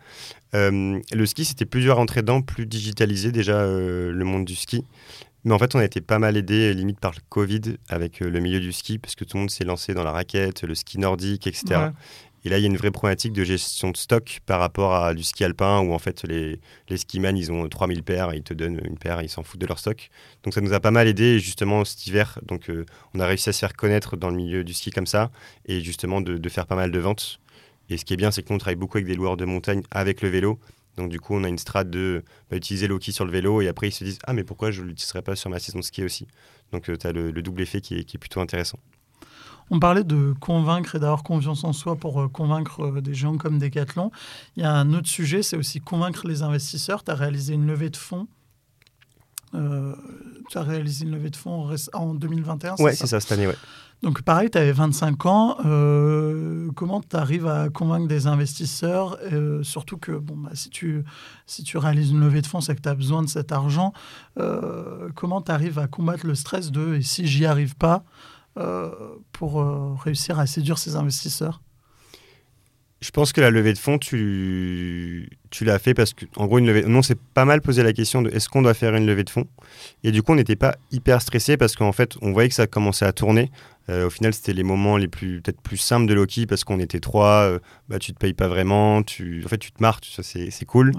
[0.53, 4.85] le ski, c'était plus dur à rentrer dedans, plus digitalisé déjà le monde du ski.
[5.45, 8.29] Mais en fait, on a été pas mal aidé, limite par le Covid, avec euh,
[8.29, 10.73] le milieu du ski, parce que tout le monde s'est lancé dans la raquette, le
[10.73, 11.91] ski nordique, etc.
[12.43, 15.13] Et là, il y a une vraie problématique de gestion de stock par rapport à
[15.13, 18.55] du ski alpin, où en fait, les, les skiman, ils ont 3000 paires, ils te
[18.55, 20.09] donnent une paire, ils s'en foutent de leur stock.
[20.43, 22.39] Donc ça nous a pas mal aidé, justement, cet hiver.
[22.43, 25.07] Donc euh, on a réussi à se faire connaître dans le milieu du ski comme
[25.07, 25.29] ça,
[25.67, 27.39] et justement de, de faire pas mal de ventes.
[27.89, 29.45] Et ce qui est bien, c'est que nous, on travaille beaucoup avec des loueurs de
[29.45, 30.59] montagne avec le vélo,
[30.97, 33.67] Donc du coup, on a une strate de bah, utiliser Loki sur le vélo et
[33.67, 35.83] après ils se disent ah mais pourquoi je ne l'utiliserais pas sur ma saison de
[35.83, 36.27] ski aussi?
[36.71, 38.79] Donc tu as le, double effet qui est, plutôt intéressant.
[39.71, 44.11] On parlait de convaincre et d'avoir confiance en soi pour convaincre des gens comme Decathlon.
[44.55, 47.03] Il y a un autre sujet, c'est aussi convaincre les investisseurs.
[47.03, 48.27] Tu as réalisé une levée de fonds
[50.49, 53.55] tu as réalisé une levée de fonds en 2021 Oui, c'est ça, cette année, ouais.
[54.03, 55.57] Donc pareil, tu avais 25 ans.
[55.65, 61.03] Euh, comment tu arrives à convaincre des investisseurs euh, Surtout que bon, bah, si, tu,
[61.47, 63.93] si tu réalises une levée de fonds, c'est que tu as besoin de cet argent.
[64.37, 68.03] Euh, comment tu arrives à combattre le stress de «et si j'y arrive pas
[69.33, 71.61] pour réussir à séduire ces investisseurs?
[73.05, 76.57] Je pense que la levée de fonds, tu, tu l'as fait parce que, en gros,
[76.57, 78.95] une levée, nous, on s'est pas mal posé la question de est-ce qu'on doit faire
[78.95, 79.45] une levée de fonds?
[80.03, 82.65] Et du coup, on n'était pas hyper stressé parce qu'en fait, on voyait que ça
[82.65, 83.51] commençait à tourner.
[83.89, 86.79] Euh, au final, c'était les moments les plus peut-être plus simples de Loki parce qu'on
[86.79, 87.43] était trois.
[87.43, 89.03] Euh, bah, tu te payes pas vraiment.
[89.03, 89.99] Tu, en fait, tu te marres.
[90.03, 90.91] Ça, c'est cool.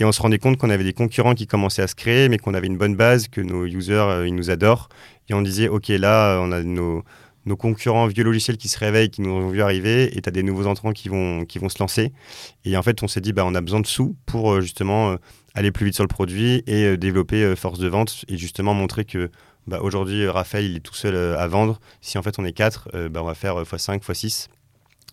[0.00, 2.38] Et on se rendait compte qu'on avait des concurrents qui commençaient à se créer, mais
[2.38, 4.88] qu'on avait une bonne base, que nos users, euh, ils nous adorent.
[5.28, 7.04] Et on disait, ok, là, on a nos
[7.46, 10.32] nos concurrents vieux logiciels qui se réveillent, qui nous ont vu arriver, et tu as
[10.32, 12.12] des nouveaux entrants qui vont, qui vont se lancer.
[12.64, 15.12] Et en fait, on s'est dit, bah, on a besoin de sous pour euh, justement
[15.12, 15.16] euh,
[15.54, 19.04] aller plus vite sur le produit et euh, développer force de vente et justement montrer
[19.04, 19.30] que
[19.66, 21.80] bah, aujourd'hui, Raphaël, il est tout seul à vendre.
[22.00, 24.48] Si en fait on est 4, bah, on va faire x5, x6.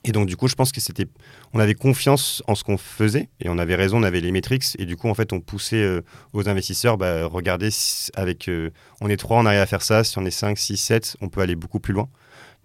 [0.03, 1.05] Et donc, du coup, je pense que c'était.
[1.53, 4.65] On avait confiance en ce qu'on faisait et on avait raison, on avait les métriques.
[4.79, 6.01] Et du coup, en fait, on poussait
[6.33, 7.69] aux investisseurs bah, regardez,
[8.15, 8.49] avec.
[8.99, 10.03] on est 3, on arrive à faire ça.
[10.03, 12.09] Si on est 5, 6, 7, on peut aller beaucoup plus loin.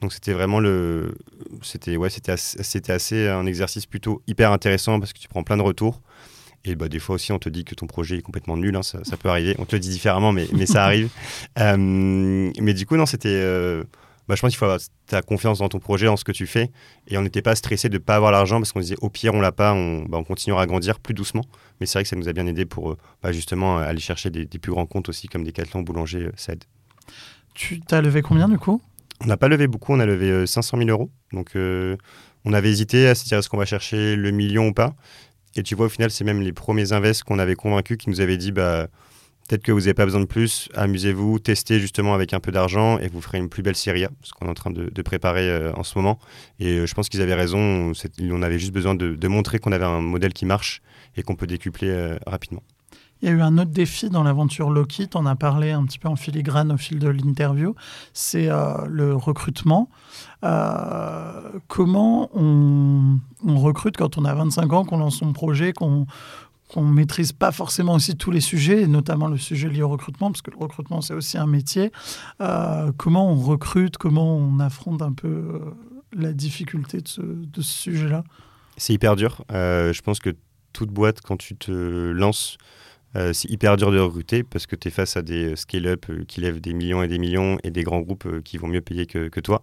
[0.01, 1.17] Donc c'était vraiment le,
[1.63, 5.57] c'était ouais, c'était c'était assez un exercice plutôt hyper intéressant parce que tu prends plein
[5.57, 6.03] de retours.
[6.67, 8.83] Et bah, des fois aussi, on te dit que ton projet est complètement nul, hein,
[8.83, 9.55] ça, peut arriver.
[9.61, 11.09] On te le dit différemment, mais, mais ça arrive.
[11.59, 13.29] Euh, mais du coup, non, c'était.
[13.31, 13.83] Euh,
[14.29, 16.47] bah, je pense qu'il faut avoir ta confiance dans ton projet, dans ce que tu
[16.47, 16.71] fais.
[17.09, 19.33] Et on n'était pas stressé de ne pas avoir l'argent parce qu'on disait au pire,
[19.33, 21.45] on l'a pas, on, bah, on, continuera à grandir plus doucement.
[21.81, 24.29] Mais c'est vrai que ça nous a bien aidé pour euh, bah, justement aller chercher
[24.31, 26.65] des, plus grands comptes aussi, comme des Decathlon, Boulanger, aide.
[27.55, 28.83] Tu t'as levé combien du coup?
[29.21, 31.11] On n'a pas levé beaucoup, on a levé 500 euh, 000 euros.
[31.33, 31.97] Donc, euh,
[32.45, 34.95] on avait hésité à se dire est-ce qu'on va chercher le million ou pas?
[35.57, 38.21] Et tu vois, au final, c'est même les premiers invests qu'on avait convaincus qui nous
[38.21, 38.89] avaient dit bah,
[39.49, 42.99] peut-être que vous n'avez pas besoin de plus, amusez-vous, testez justement avec un peu d'argent
[42.99, 45.49] et vous ferez une plus belle série A, ce qu'on est en train de, préparer
[45.49, 46.19] euh, en ce moment.
[46.61, 49.85] Et je pense qu'ils avaient raison, on avait juste besoin de, de montrer qu'on avait
[49.85, 50.83] un modèle qui marche
[51.17, 52.63] et qu'on peut décupler rapidement.
[53.23, 55.99] Il y a eu un autre défi dans l'aventure Lockheed, on a parlé un petit
[55.99, 57.75] peu en filigrane au fil de l'interview,
[58.13, 59.89] c'est euh, le recrutement.
[60.45, 63.19] Euh, comment on,
[63.59, 66.07] recrute quand on a 25 ans, qu'on lance son projet, qu'on
[66.77, 70.31] ne maîtrise pas forcément aussi tous les sujets, et notamment le sujet lié au recrutement,
[70.31, 71.93] parce que le recrutement, c'est aussi un métier.
[72.43, 75.63] Euh, comment on recrute, comment on affronte un peu
[76.13, 78.25] la difficulté de ce sujet-là?
[78.77, 79.43] C'est hyper dur.
[79.49, 80.37] je pense que
[80.75, 82.59] toute boîte, quand tu te lances,
[83.17, 86.07] euh, c'est hyper dur de recruter parce que tu es face à des euh, scale-up
[86.11, 88.83] euh, qui lèvent des millions et des millions et des grands groupes qui vont mieux
[88.83, 89.63] payer que, toi.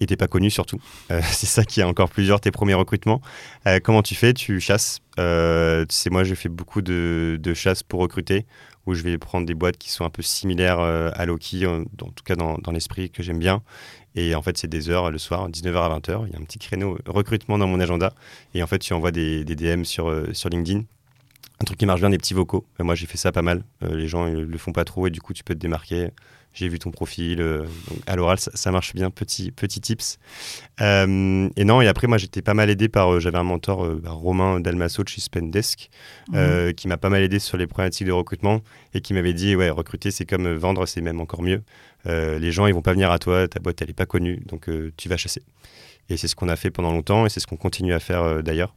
[0.00, 0.78] Et t'es pas connu surtout.
[1.08, 3.20] c'est ça qui est encore plus dur, tes premiers recrutements.
[3.82, 4.32] comment tu fais?
[4.32, 5.00] Tu chasses.
[5.16, 8.46] tu moi, je fais beaucoup de, de chasse pour recruter
[8.86, 12.24] où je vais prendre des boîtes qui sont un peu similaires à Loki, en, tout
[12.24, 13.62] cas dans, l'esprit que j'aime bien.
[14.14, 16.26] Et en fait, c'est des heures le soir, 19h à 20h.
[16.26, 18.12] Il y a un petit créneau recrutement dans mon agenda.
[18.54, 20.84] Et en fait, tu envoies des, des DM sur, sur LinkedIn
[21.60, 22.66] un truc qui marche bien, des petits vocaux.
[22.78, 23.62] moi, j'ai fait ça pas mal.
[23.82, 26.10] Euh, les gens ne le font pas trop et du coup, tu peux te démarquer.
[26.52, 27.40] J'ai vu ton profil.
[27.40, 27.64] Euh,
[28.06, 29.10] à l'oral, ça, marche bien.
[29.10, 30.18] Petit, petit tips.
[30.82, 33.20] Euh, et non, et après, moi, j'étais pas mal aidé par.
[33.20, 35.88] J'avais un mentor, bah, Romain Dalmasso de chez Spendesk,
[36.28, 36.74] mhm.
[36.74, 38.60] qui m'a pas mal aidé sur les problématiques de recrutement
[38.92, 41.62] et qui m'avait dit Ouais, recruter, c'est comme vendre, c'est même encore mieux.
[42.04, 43.48] les gens, ils vont pas venir à toi.
[43.48, 44.42] Ta boîte, elle est pas connue.
[44.46, 45.42] Donc, tu vas chasser.
[46.08, 48.42] Et c'est ce qu'on a fait pendant longtemps et c'est ce qu'on continue à faire
[48.42, 48.74] d'ailleurs.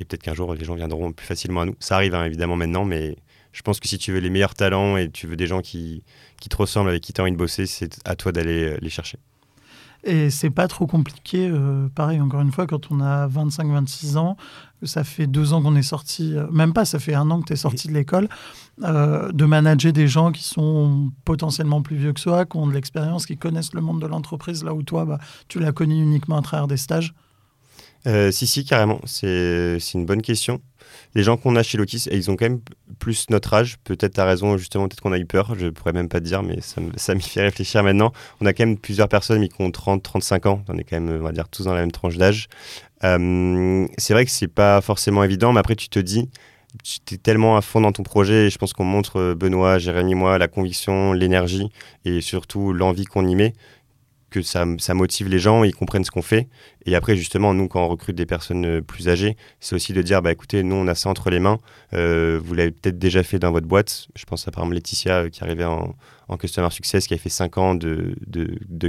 [0.00, 1.76] Et peut-être qu'un jour, les gens viendront plus facilement à nous.
[1.78, 3.16] Ça arrive hein, évidemment maintenant, mais
[3.52, 6.02] je pense que si tu veux les meilleurs talents et tu veux des gens qui,
[6.40, 8.90] qui te ressemblent, avec qui tu envie de bosser, c'est à toi d'aller euh, les
[8.90, 9.18] chercher.
[10.02, 14.38] Et c'est pas trop compliqué, euh, pareil, encore une fois, quand on a 25-26 ans,
[14.82, 17.48] ça fait deux ans qu'on est sorti, euh, même pas, ça fait un an que
[17.48, 18.28] tu es sorti de l'école,
[18.78, 23.26] de manager des gens qui sont potentiellement plus vieux que soi, qui ont de l'expérience,
[23.26, 26.42] qui connaissent le monde de l'entreprise, là où toi, bah, tu l'as connu uniquement à
[26.42, 27.12] travers des stages.
[28.06, 29.00] Euh, si, si, carrément.
[29.06, 30.60] C'est une bonne question.
[31.14, 32.60] Les gens qu'on a chez Loki, ils ont quand même
[32.98, 33.78] plus notre âge.
[33.84, 35.54] Peut-être as raison, justement, peut-être qu'on a eu peur.
[35.58, 38.12] Je pourrais même pas te dire, mais ça, ça m'y fait réfléchir maintenant.
[38.40, 40.64] On a quand même plusieurs personnes qui ont 30, 35 ans.
[40.68, 42.48] On est quand même, on va dire, tous dans la même tranche d'âge.
[43.02, 46.28] Euh, c'est vrai que c'est pas forcément évident, mais après, tu te dis,
[46.84, 48.46] tu es tellement à fond dans ton projet.
[48.46, 51.70] Et je pense qu'on montre, Benoît, Jérémy, moi, la conviction, l'énergie
[52.04, 53.52] et surtout l'envie qu'on y met
[54.30, 54.64] que ça,
[54.94, 56.48] motive les gens, ils comprennent ce qu'on fait.
[56.86, 60.02] Et après, justement, nous, quand on recrute des personnes euh, plus âgées, c'est aussi de
[60.02, 61.58] dire, bah, écoutez, nous, on a ça entre les mains.
[61.92, 64.08] Euh, vous l'avez peut-être déjà fait dans votre boîte.
[64.16, 65.94] Je pense à par exemple Laetitia, qui arrivait en,
[66.28, 68.14] en Customer Success, qui a fait 5 ans de,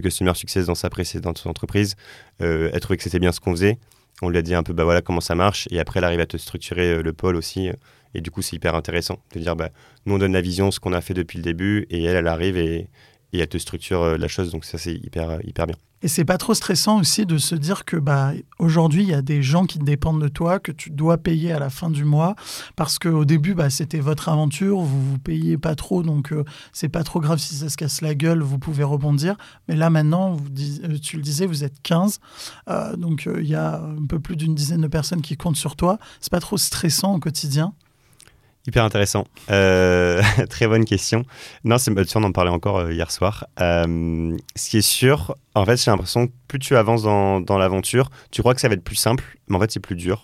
[0.02, 1.96] Customer Success dans sa précédente entreprise.
[2.42, 3.78] Euh, elle trouvait que c'était bien ce qu'on faisait.
[4.22, 5.68] On lui a dit un peu, bah voilà comment ça marche.
[5.72, 7.72] Et après, elle arrive à te structurer le pôle aussi.
[8.14, 9.70] Et du coup, c'est hyper intéressant de dire, bah,
[10.06, 11.88] nous, on donne la vision, ce qu'on a fait depuis le début.
[11.90, 12.88] Et elle, elle arrive et,
[13.34, 14.52] et elle te structure euh, la chose.
[14.52, 15.76] Donc ça, c'est hyper, euh, hyper bien.
[16.04, 19.22] Et c'est pas trop stressant aussi de se dire que bah, aujourd'hui, il y a
[19.22, 22.36] des gens qui dépendent de toi, que tu dois payer à la fin du mois,
[22.76, 26.90] parce qu'au début, bah, c'était votre aventure, vous vous payez pas trop, donc euh, c'est
[26.90, 29.36] pas trop grave si ça se casse la gueule, vous pouvez rebondir.
[29.68, 30.50] Mais là, maintenant, vous
[31.02, 32.20] tu le disais, vous êtes 15,
[32.98, 36.00] donc il y a un peu plus d'une dizaine de personnes qui comptent sur toi.
[36.20, 37.74] C'est pas trop stressant au quotidien
[38.68, 39.26] Hyper intéressant.
[39.50, 41.24] Euh, très bonne question.
[41.64, 43.48] Non, c'est sûr, on en parlait encore euh, hier soir.
[43.60, 48.10] Euh, ce qui est sûr, en fait, j'ai l'impression que plus tu avances dans l'aventure,
[48.30, 50.24] tu crois que ça va être plus simple, mais en fait, c'est plus dur,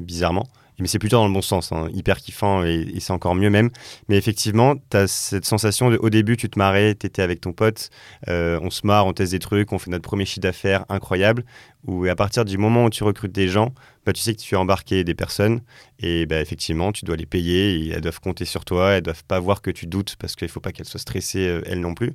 [0.00, 0.48] bizarrement
[0.78, 1.88] mais c'est plutôt dans le bon sens, hein.
[1.92, 3.70] hyper kiffant et, c'est encore mieux même.
[4.08, 7.40] Mais effectivement, tu as cette sensation de au début, tu te marrais, tu étais avec
[7.40, 7.90] ton pote,
[8.28, 11.44] euh, on se marre, on teste des trucs, on fait notre premier chiffre d'affaires incroyable.
[11.86, 13.72] Ou à partir du moment où tu recrutes des gens,
[14.04, 15.60] bah, tu sais que tu as embarqué des personnes
[16.00, 19.38] et bah, effectivement, tu dois les payer elles doivent compter sur toi, elles doivent pas
[19.40, 22.14] voir que tu doutes parce qu'il faut pas qu'elles soient stressées, euh, elles non plus.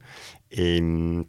[0.52, 0.80] Et.
[0.80, 1.26] Hum,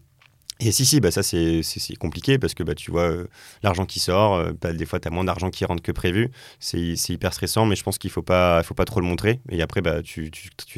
[0.65, 1.63] et si, si, bah ça c'est
[1.99, 3.27] compliqué parce que bah, tu vois euh,
[3.63, 6.31] l'argent qui sort, euh, bah, des fois tu as moins d'argent qui rentre que prévu.
[6.61, 9.41] C'est hyper stressant, mais je pense qu'il ne faut pas, trop le montrer.
[9.51, 10.31] Et après, bah, tu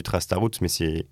[0.03, 1.07] traces ta route, mais c'est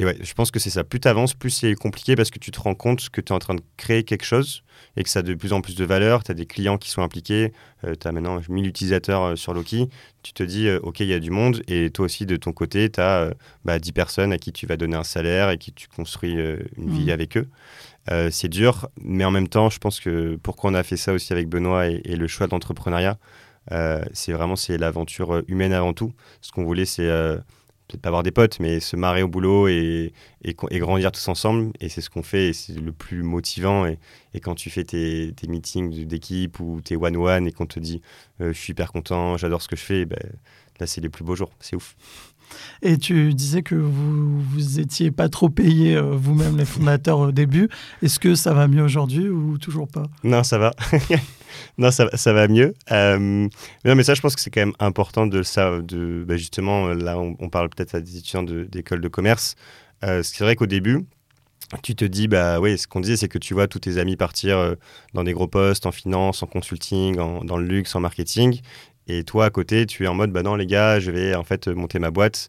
[0.00, 0.84] ouais, je pense que c'est ça.
[0.84, 3.36] Plus tu avances, plus c'est compliqué parce que tu te rends compte que tu es
[3.36, 4.62] en train de créer quelque chose
[4.96, 6.24] et que ça a de plus en plus de valeur.
[6.24, 7.52] Tu as des clients qui sont impliqués.
[7.84, 9.88] Euh, tu as maintenant 1000 utilisateurs euh, sur Loki.
[10.22, 11.62] Tu te dis, euh, OK, il y a du monde.
[11.68, 13.32] Et toi aussi, de ton côté, tu as
[13.64, 16.90] bah, 10 personnes à qui tu vas donner un salaire et qui tu construis une
[16.90, 17.10] vie mmh.
[17.10, 17.48] avec eux.
[18.30, 21.32] c'est dur, mais en même temps, je pense que pourquoi on a fait ça aussi
[21.32, 23.18] avec Benoît et, et le choix d'entrepreneuriat,
[24.12, 26.12] c'est vraiment c'est l'aventure humaine avant tout.
[26.40, 27.08] Ce qu'on voulait, c'est
[27.88, 31.72] peut-être pas avoir des potes, mais se marrer au boulot et, et, grandir tous ensemble.
[31.80, 33.86] Et c'est ce qu'on fait, et c'est le plus motivant.
[33.86, 33.98] Et,
[34.40, 38.02] quand tu fais tes, tes meetings d'équipe ou tes one-one et qu'on te dit
[38.40, 40.18] euh, je suis hyper content, j'adore ce que je fais, ben,
[40.80, 41.50] là c'est les plus beaux jours.
[41.60, 41.96] C'est ouf.
[42.82, 47.32] Et tu disais que vous vous étiez pas trop payé euh, vous-même les fondateurs au
[47.32, 47.68] début.
[48.02, 50.04] Est-ce que ça va mieux aujourd'hui ou toujours pas?
[50.22, 50.72] Non, ça va.
[51.78, 52.74] non, ça, va mieux.
[52.90, 53.18] Euh,
[53.84, 55.80] non, mais ça, je pense que c'est quand même important de ça.
[55.80, 59.54] De, bah, justement, là, on, parle peut-être à des étudiants d'école de, commerce.
[60.04, 61.06] Euh, c'est vrai qu'au début,
[61.82, 64.16] tu te dis, bah oui, ce qu'on disait, c'est que tu vois tous tes amis
[64.16, 64.74] partir
[65.14, 68.60] dans des gros postes, en finance, en consulting, dans le luxe, en marketing.
[69.06, 71.44] Et toi, à côté, tu es en mode, bah non, les gars, je vais en
[71.44, 72.48] fait monter ma boîte.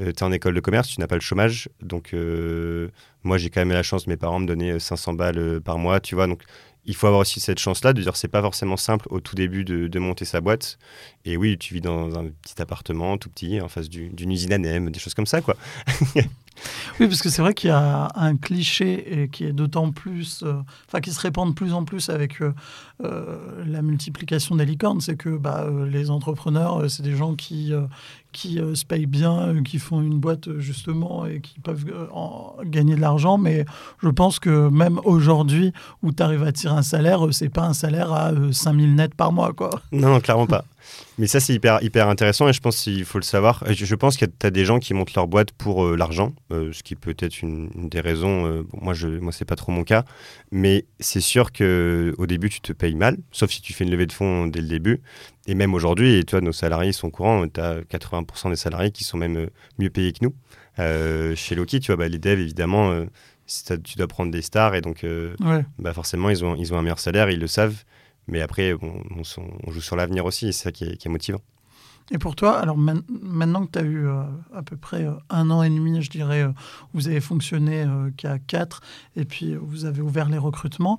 [0.00, 1.68] Euh, tu es en école de commerce, tu n'as pas le chômage.
[1.80, 2.88] Donc, euh,
[3.24, 6.00] moi, j'ai quand même la chance, mes parents me donner 500 balles euh, par mois,
[6.00, 6.26] tu vois.
[6.26, 6.42] Donc,
[6.84, 9.64] il faut avoir aussi cette chance-là de dire c'est pas forcément simple au tout début
[9.64, 10.78] de, monter sa boîte.
[11.24, 14.58] Et oui, tu vis dans un petit appartement tout petit en face d'une usine à
[14.58, 15.56] des choses comme ça, quoi.
[17.00, 20.42] Oui, parce que c'est vrai qu'il y a un cliché et qui est d'autant plus,
[20.44, 22.52] euh, qui se répand de plus en plus avec euh,
[23.04, 27.72] euh, la multiplication des licornes, c'est que bah, les entrepreneurs, c'est des gens qui
[28.32, 31.86] qui se payent bien, qui font une boîte justement et qui peuvent
[32.64, 33.38] gagner de l'argent.
[33.38, 33.64] Mais
[34.02, 37.72] je pense que même aujourd'hui, où tu arrives à tirer un salaire, c'est pas un
[37.72, 39.70] salaire à 5000 nets par mois, quoi.
[39.90, 40.64] Non, clairement pas.
[41.18, 43.64] Mais ça, c'est hyper, hyper intéressant et je pense qu'il faut le savoir.
[43.72, 46.72] Je, pense qu'il y a des gens qui montent leur boîte pour euh, l'argent, euh,
[46.74, 48.46] ce qui peut être une, des raisons.
[48.46, 50.04] Euh, moi, je, moi, c'est pas trop mon cas.
[50.50, 54.06] Mais c'est sûr qu'au début, tu te payes mal, sauf si tu fais une levée
[54.06, 55.00] de fonds dès le début.
[55.46, 57.48] Et même aujourd'hui, et toi, nos salariés sont courants.
[57.48, 59.48] Tu as 80% des salariés qui sont même
[59.78, 60.34] mieux payés que nous.
[61.34, 63.06] chez Loki, tu vois, bah, les devs, évidemment,
[63.46, 65.06] tu dois prendre des stars et donc
[65.78, 67.84] bah, forcément, ils ont, ils ont un meilleur salaire, ils le savent.
[68.28, 71.40] Mais après, on, joue sur l'avenir aussi, c'est ça qui est, motivant.
[72.10, 74.22] Et pour toi, alors maintenant que tu as eu euh,
[74.54, 76.52] à peu près euh, un an et demi, je dirais, euh,
[76.94, 77.84] vous avez fonctionné
[78.16, 78.80] qu'à quatre,
[79.16, 80.98] et puis vous avez ouvert les recrutements,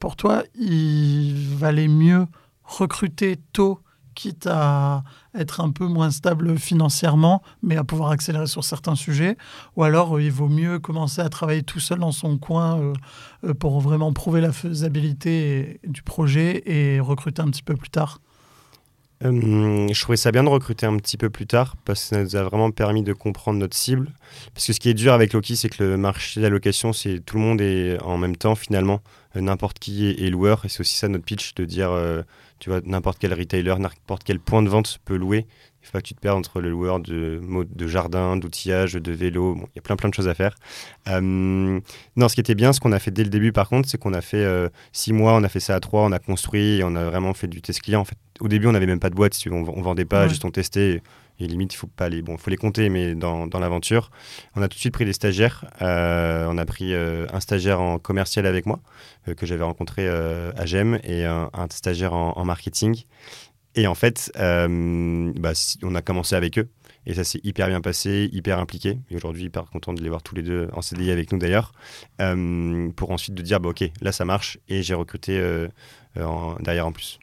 [0.00, 2.26] pour toi, il valait mieux
[2.64, 3.80] recruter tôt
[4.14, 9.36] quitte à être un peu moins stable financièrement, mais à pouvoir accélérer sur certains sujets,
[9.76, 12.92] ou alors euh, il vaut mieux commencer à travailler tout seul dans son coin euh,
[13.44, 18.20] euh, pour vraiment prouver la faisabilité du projet et recruter un petit peu plus tard
[19.24, 22.36] je trouvais ça bien de recruter un petit peu plus tard parce que ça nous
[22.36, 24.10] a vraiment permis de comprendre notre cible.
[24.54, 27.20] Parce que ce qui est dur avec Loki, c'est que le marché de la c'est
[27.24, 29.00] tout le monde est en même temps finalement.
[29.34, 31.90] N'importe qui est, loueur et c'est aussi ça notre pitch de dire
[32.62, 35.46] tu vois, n'importe quel retailer, n'importe quel point de vente peut louer.
[35.82, 39.12] Il faut pas que tu te perdes entre le loueur de, de jardin, d'outillage, de
[39.12, 39.56] vélo.
[39.56, 40.54] il y a plein plein de choses à faire.
[41.08, 43.88] Euh, non, ce qui était bien, ce qu'on a fait dès le début, par contre,
[43.88, 46.20] c'est qu'on a fait euh, six mois, on a fait ça à trois, on a
[46.20, 48.02] construit, et on a vraiment fait du test client.
[48.02, 50.28] En fait, au début, on n'avait même pas de boîte, si on, on vendait pas,
[50.28, 51.02] juste on testait.
[51.42, 54.10] Et limite, il faut pas les, bon, faut les compter, mais dans, dans l'aventure,
[54.54, 55.64] on a tout de suite pris des stagiaires.
[55.82, 58.80] Euh, on a pris un stagiaire en commercial avec moi
[59.36, 63.04] que j'avais rencontré à GEM et un, stagiaire en, marketing.
[63.74, 65.52] Et en fait, euh, bah,
[65.82, 66.68] on a commencé avec eux.
[67.04, 68.98] Et ça s'est hyper bien passé, hyper impliqué.
[69.10, 71.72] Et aujourd'hui, hyper content de les voir tous les deux en CDI avec nous d'ailleurs.
[72.20, 74.58] Euh, pour ensuite de dire, bah, OK, là ça marche.
[74.68, 75.68] Et j'ai recruté euh,
[76.60, 77.18] derrière en plus.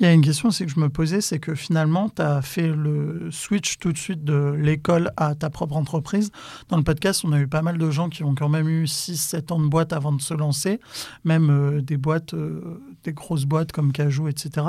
[0.00, 2.42] Il y a une question aussi que je me posais, c'est que finalement, tu as
[2.42, 6.30] fait le switch tout de suite de l'école à ta propre entreprise.
[6.68, 8.84] Dans le podcast, on a eu pas mal de gens qui ont quand même eu
[8.84, 10.80] 6-7 ans de boîte avant de se lancer,
[11.24, 14.66] même euh, des boîtes, euh, des grosses boîtes comme Cajou, etc.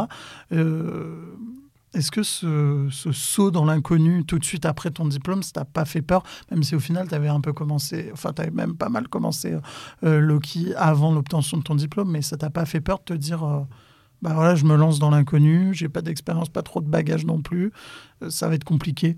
[0.52, 1.36] Euh,
[1.94, 5.86] est-ce que ce, saut dans l'inconnu tout de suite après ton diplôme, ça t'a pas
[5.86, 8.76] fait peur, même si au final tu avais un peu commencé, enfin tu avais même
[8.76, 9.56] pas mal commencé
[10.02, 13.66] Loki avant l'obtention de ton diplôme, mais ça t'a pas fait peur de te dire
[14.24, 17.74] bah je me lance dans l'inconnu, j'ai pas d'expérience, pas trop de bagages non plus,
[18.22, 19.18] euh, ça va être compliqué.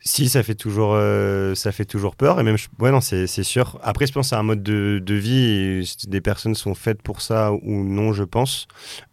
[0.00, 2.38] Si, ça fait toujours, euh, ça fait toujours peur.
[2.38, 3.80] Et même, ouais, non, c'est sûr.
[3.82, 5.96] Après, je pense c'est un mode de, vie.
[6.06, 8.68] Des personnes sont faites pour ça ou non, je pense.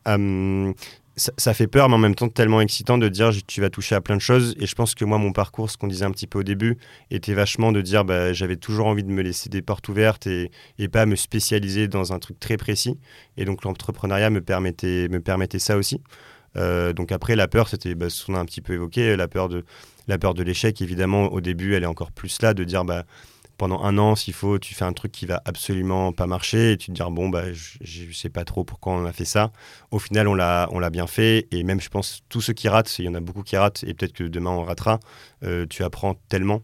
[0.07, 0.71] Euh,
[1.15, 4.01] ça, fait peur, mais en même temps tellement excitant de dire tu vas toucher à
[4.01, 4.55] plein de choses.
[4.59, 6.77] Et je pense que moi, mon parcours, ce qu'on disait un petit peu au début,
[7.11, 10.49] était vachement de dire bah, j'avais toujours envie de me laisser des portes ouvertes et,
[10.91, 12.97] pas me spécialiser dans un truc très précis.
[13.37, 16.01] Et donc l'entrepreneuriat me permettait, me permettait ça aussi.
[16.55, 19.27] Euh, donc après, la peur, c'était bah, ce qu'on a un petit peu évoqué, la
[19.27, 19.65] peur de
[20.07, 20.81] la peur de l'échec.
[20.81, 23.05] Évidemment, au début, elle est encore plus là, de dire bah
[23.63, 26.77] pendant un an, s'il faut, tu fais un truc qui va absolument pas marcher et
[26.77, 29.53] tu te dis bon bah je, sais pas trop pourquoi on a fait ça.
[29.89, 32.67] Au final, on l'a on l'a bien fait et même je pense tous ceux qui
[32.67, 34.99] ratent, il y en a beaucoup qui ratent et peut-être que demain on ratera.
[35.43, 36.61] Euh, tu apprends tellement.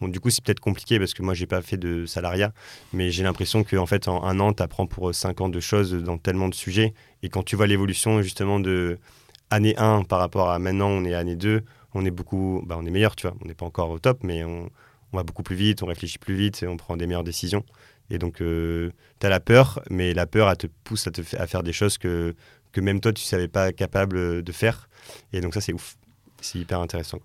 [0.00, 2.54] Bon, du coup, c'est peut-être compliqué parce que moi, j'ai pas fait de salariat,
[2.94, 5.92] mais j'ai l'impression qu'en fait, en un an, tu apprends pour cinq ans de choses
[5.92, 6.94] dans tellement de sujets.
[7.22, 8.98] Et quand tu vois l'évolution, justement, de
[9.50, 12.86] année 1 par rapport à maintenant, on est année 2, on est beaucoup, bah, on
[12.86, 13.36] est meilleur, tu vois.
[13.44, 14.70] On n'est pas encore au top, mais on,
[15.12, 17.64] on va beaucoup plus vite, on réfléchit plus vite et on prend des meilleures décisions.
[18.10, 18.90] Et donc, euh,
[19.20, 21.72] tu as la peur, mais la peur, elle te pousse à, te à faire des
[21.72, 22.34] choses que,
[22.76, 24.88] même toi, tu ne savais pas capable de faire.
[25.32, 25.96] Et donc, ça, c'est ouf.
[26.40, 27.18] C'est hyper intéressant.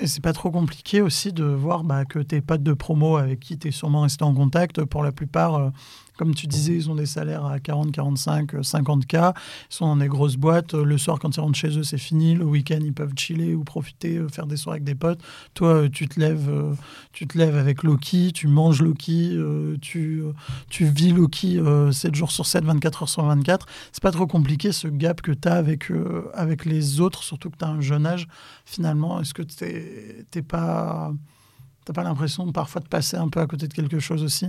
[0.00, 3.40] Et c'est pas trop compliqué aussi de voir bah, que tes potes de promo avec
[3.40, 5.70] qui tu es sûrement resté en contact, pour la plupart, euh,
[6.18, 9.14] comme tu disais, ils ont des salaires à 40, 45, 50 k.
[9.14, 9.32] Ils
[9.70, 10.74] sont dans des grosses boîtes.
[10.74, 12.34] Le soir, quand ils rentrent chez eux, c'est fini.
[12.34, 15.20] Le week-end, ils peuvent chiller ou profiter, euh, faire des soirées avec des potes.
[15.54, 16.74] Toi, euh, tu te lèves, euh,
[17.12, 19.38] tu te lèves avec Loki, tu manges Loki,
[19.80, 20.22] tu,
[20.68, 21.60] tu vis Loki
[21.92, 23.66] 7 jours sur 7, 24 heures sur 24.
[23.92, 25.92] C'est pas trop compliqué ce gap que tu as avec,
[26.34, 28.26] avec les autres, surtout que tu as un jeune âge.
[28.64, 29.64] Finalement, est-ce que tu
[30.34, 31.12] n'as pas,
[31.94, 34.46] pas l'impression parfois de passer un peu à côté de quelque chose aussi?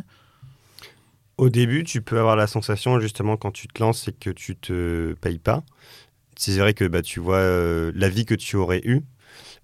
[1.39, 4.55] Au début, tu peux avoir la sensation, justement, quand tu te lances et que tu
[4.55, 5.63] te payes pas.
[6.37, 9.01] C'est vrai que bah, tu vois euh, la vie que tu aurais eue.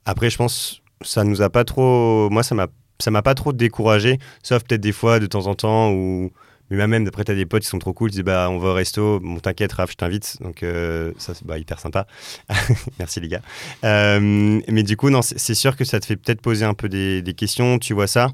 [0.06, 2.30] Après, je pense, ça nous a pas trop.
[2.30, 2.68] Moi, ça m'a
[3.00, 6.32] ça m'a pas trop découragé, sauf peut-être des fois de temps en temps où
[6.70, 8.70] mais même d'après t'as des potes qui sont trop cool, ils disent bah on va
[8.70, 12.08] au resto, bon t'inquiète Raph, je t'invite, donc euh, ça c'est bah, hyper sympa.
[13.00, 13.42] Merci les gars.
[13.84, 14.20] Euh,
[14.68, 17.22] mais du coup non, c'est sûr que ça te fait peut-être poser un peu des,
[17.22, 18.30] des questions, tu vois ça,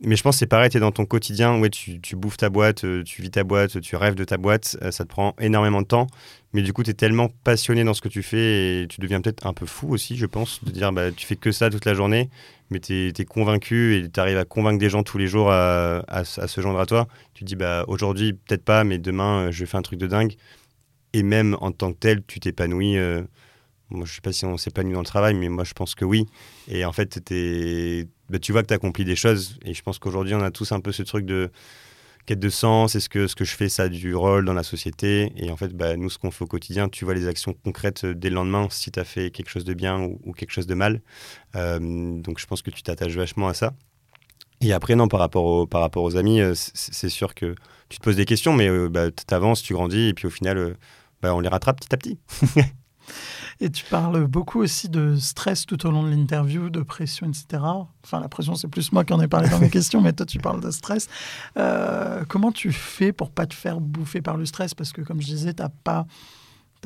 [0.00, 2.36] mais je pense que c'est pareil, tu es dans ton quotidien, ouais, tu, tu, bouffes
[2.36, 5.08] ta boîte, euh, tu vis ta boîte, tu rêves de ta boîte, euh, ça te
[5.08, 6.08] prend énormément de temps.
[6.52, 9.20] Mais du coup, tu es tellement passionné dans ce que tu fais et tu deviens
[9.20, 11.84] peut-être un peu fou aussi, je pense, de dire bah, tu fais que ça toute
[11.84, 12.28] la journée,
[12.70, 16.02] mais tu es, convaincu et tu arrives à convaincre des gens tous les jours à,
[16.08, 17.08] à, se joindre à toi.
[17.34, 20.06] Tu te dis bah, aujourd'hui, peut-être pas, mais demain, euh, je fais un truc de
[20.06, 20.34] dingue.
[21.12, 22.96] Et même en tant que tel, tu t'épanouis.
[23.90, 26.04] Moi, je sais pas si on s'épanouit dans le travail, mais moi, je pense que
[26.04, 26.26] oui.
[26.68, 27.18] Et en fait,
[28.30, 29.58] bah, tu vois que tu accomplis des choses.
[29.64, 31.50] Et je pense qu'aujourd'hui, on a tous un peu ce truc de
[32.26, 32.94] quête de sens.
[32.94, 35.32] Est-ce que ce que je fais, ça a du rôle dans la société?
[35.36, 38.06] Et en fait, bah, nous, ce qu'on fait au quotidien, tu vois les actions concrètes
[38.06, 40.74] dès le lendemain si tu as fait quelque chose de bien ou, quelque chose de
[40.74, 41.02] mal.
[41.54, 41.78] Euh,
[42.20, 43.74] donc, je pense que tu t'attaches vachement à ça.
[44.60, 47.54] Et après, non, par rapport, au, par rapport aux amis, euh, c'est sûr que
[47.90, 50.30] tu te poses des questions, mais euh, bah, tu avances, tu grandis, et puis au
[50.30, 50.76] final,
[51.22, 52.18] on les rattrape petit à petit.
[53.60, 57.62] Et tu parles beaucoup aussi de stress tout au long de l'interview, de pression, etc.
[58.02, 60.26] Enfin, la pression, c'est plus moi qui en ai parlé dans mes questions, mais toi,
[60.26, 61.08] tu parles de stress.
[61.56, 64.74] Euh, comment tu fais pour pas te faire bouffer par le stress?
[64.74, 66.06] Parce que, comme je disais, tu n'as pas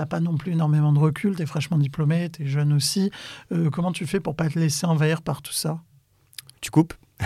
[0.08, 3.10] pas non plus énormément de recul, tu es fraîchement diplômé, tu es jeune aussi.
[3.50, 5.80] Euh, comment tu fais pour pas te laisser envahir par tout ça?
[6.60, 6.94] Tu coupes?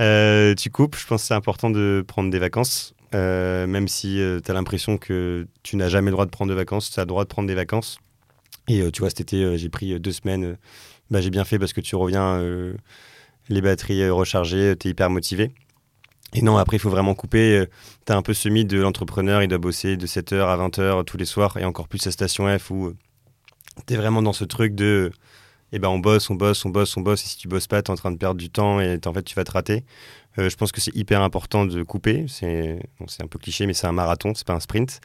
[0.00, 0.96] Euh, tu coupes.
[0.96, 2.94] Je pense que c'est important de prendre des vacances.
[3.12, 6.90] même si tu as l'impression que tu n'as jamais le droit de prendre de vacances,
[6.90, 7.98] tu as le droit de prendre des vacances.
[8.68, 10.56] Et tu vois, cet été, j'ai pris deux semaines.
[11.10, 12.42] bah, j'ai bien fait parce que tu reviens,
[13.48, 15.52] les batteries rechargées, tu es hyper motivé.
[16.32, 17.64] Et non, après, il faut vraiment couper.
[18.06, 21.16] Tu un peu ce mythe de l'entrepreneur, il doit bosser de 7h à 20h tous
[21.16, 22.94] les soirs, et encore plus à Station F où
[23.86, 25.12] tu es vraiment dans ce truc de
[25.72, 27.82] eh ben on bosse, on bosse, on bosse, on bosse, et si tu bosses pas,
[27.82, 29.84] tu es en train de perdre du temps et en fait tu vas te rater.
[30.38, 32.26] Euh, je pense que c'est hyper important de couper.
[32.28, 32.78] C'est
[33.20, 35.00] un peu cliché, mais c'est un marathon, c'est pas un sprint.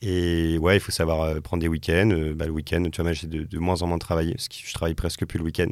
[0.00, 2.10] Et ouais, il faut savoir euh, prendre des week-ends.
[2.10, 4.56] Euh, bah, le week-end, tu vois, j'ai de, moins en moins de travailler, parce que
[4.64, 5.68] je travaille presque plus le week-end.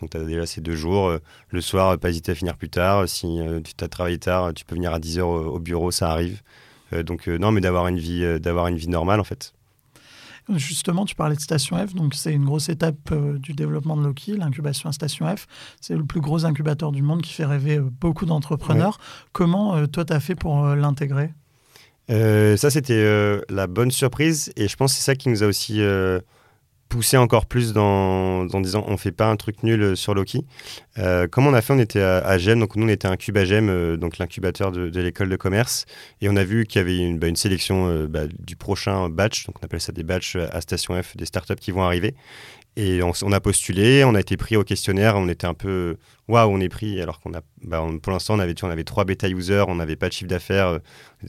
[0.00, 1.18] Donc tu as déjà ces deux jours.
[1.48, 3.08] le soir, pas hésiter à finir plus tard.
[3.08, 3.40] Si
[3.76, 6.42] tu as travaillé tard, tu peux venir à 10h au, bureau, ça arrive.
[7.04, 9.52] donc non, mais d'avoir une vie, d'avoir une vie normale en fait.
[10.48, 14.02] Justement, tu parlais de Station F, donc c'est une grosse étape euh, du développement de
[14.02, 15.46] Loki, l'incubation à Station F.
[15.80, 18.98] C'est le plus gros incubateur du monde qui fait rêver euh, beaucoup d'entrepreneurs.
[19.32, 21.32] Comment euh, toi, tu as fait pour l'intégrer?
[22.08, 25.80] Ça, c'était la bonne surprise et je pense que c'est ça qui nous a aussi
[26.92, 30.44] pousser encore plus dans, en disant on fait pas un truc nul sur Loki.
[30.98, 33.38] Euh, comme on a fait, on était à, GEM, donc nous on était un cube
[33.38, 35.86] à GEM, euh, donc l'incubateur de, l'école de commerce,
[36.20, 39.46] et on a vu qu'il y avait une, bah, sélection euh, bah, du prochain batch,
[39.46, 42.14] donc on appelle ça des batchs à Station F, des startups qui vont arriver.
[42.76, 45.96] Et on, a postulé, on a été pris au questionnaire, on était un peu
[46.28, 49.06] waouh, on est pris, alors qu'on a, bah, pour l'instant on avait, on avait trois
[49.06, 50.78] bêta users, on n'avait pas de chiffre d'affaires,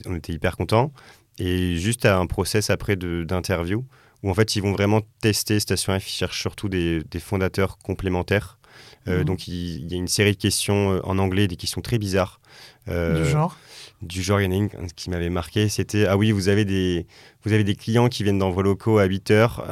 [0.04, 0.92] on était hyper contents.
[1.38, 3.86] Et juste à un process après d'interview,
[4.24, 8.58] où en fait ils vont vraiment tester Station F, ils cherchent surtout des, fondateurs complémentaires.
[9.06, 9.24] Euh, mhm.
[9.24, 12.40] Donc il, y a une série de questions euh, en anglais, des questions très bizarres.
[12.88, 13.56] Euh, du genre?
[14.00, 16.64] Du genre, il y en a une qui m'avait marqué, c'était ah oui, vous avez
[16.64, 17.06] des
[17.44, 19.64] vous avez des clients qui viennent dans vos locaux à 8 heures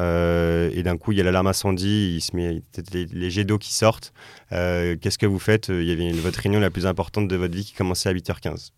[0.73, 3.59] et d'un coup il y a l'alarme incendie, il se met les, les jets d'eau
[3.59, 4.13] qui sortent.
[4.51, 5.69] Qu'est-ce que vous faites?
[5.69, 8.71] Il y avait votre réunion la plus importante de votre vie qui commençait à 8h15.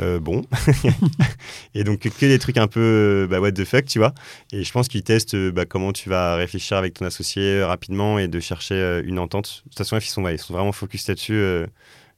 [0.00, 0.44] Euh, bon.
[1.74, 4.14] et donc, que des trucs un peu bah, what the fuck, tu vois.
[4.52, 7.66] Et je pense qu'ils testent euh, bah, comment tu vas réfléchir avec ton associé euh,
[7.66, 9.62] rapidement et de chercher une entente.
[9.64, 11.42] De toute façon, ils sont, ils sont vraiment focus là-dessus.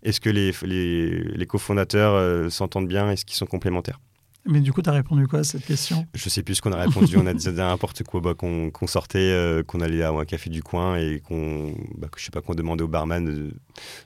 [0.02, 4.00] Est-ce que les, les, les cofondateurs s'entendent bien Est-ce qu'ils sont complémentaires?
[4.46, 6.06] Mais du coup, tu as répondu quoi à cette question?
[6.14, 7.18] Je sais plus ce qu'on a répondu.
[7.18, 10.96] on a dit n'importe quoi, bah, qu'on sortait, qu'on allait à un café du coin
[10.96, 13.52] et qu'on, bah, je sais pas, qu'on demandait au barman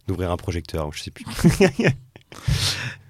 [0.09, 0.93] d'ouvrir un projecteur.
[0.93, 1.25] Je sais plus.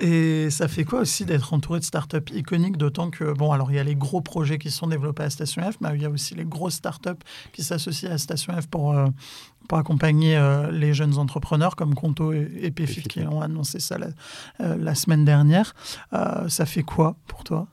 [0.00, 3.76] Et ça fait quoi aussi d'être entouré de startups iconiques, d'autant que, bon, alors il
[3.76, 6.10] y a les gros projets qui sont développés à Station F, mais il y a
[6.10, 7.10] aussi les grosses startups
[7.52, 9.06] qui s'associent à Station F pour, euh,
[9.68, 14.08] pour accompagner euh, les jeunes entrepreneurs comme Conto et, et qui ont annoncé ça la,
[14.60, 15.74] euh, la semaine dernière.
[16.48, 17.68] ça fait quoi pour toi?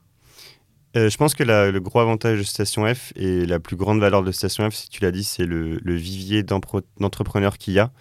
[0.97, 4.23] Euh, je pense que le gros avantage de Station F et la plus grande valeur
[4.23, 7.91] de Station F, si tu l'as dit, c'est le, vivier d'entrepreneurs qu'il y a.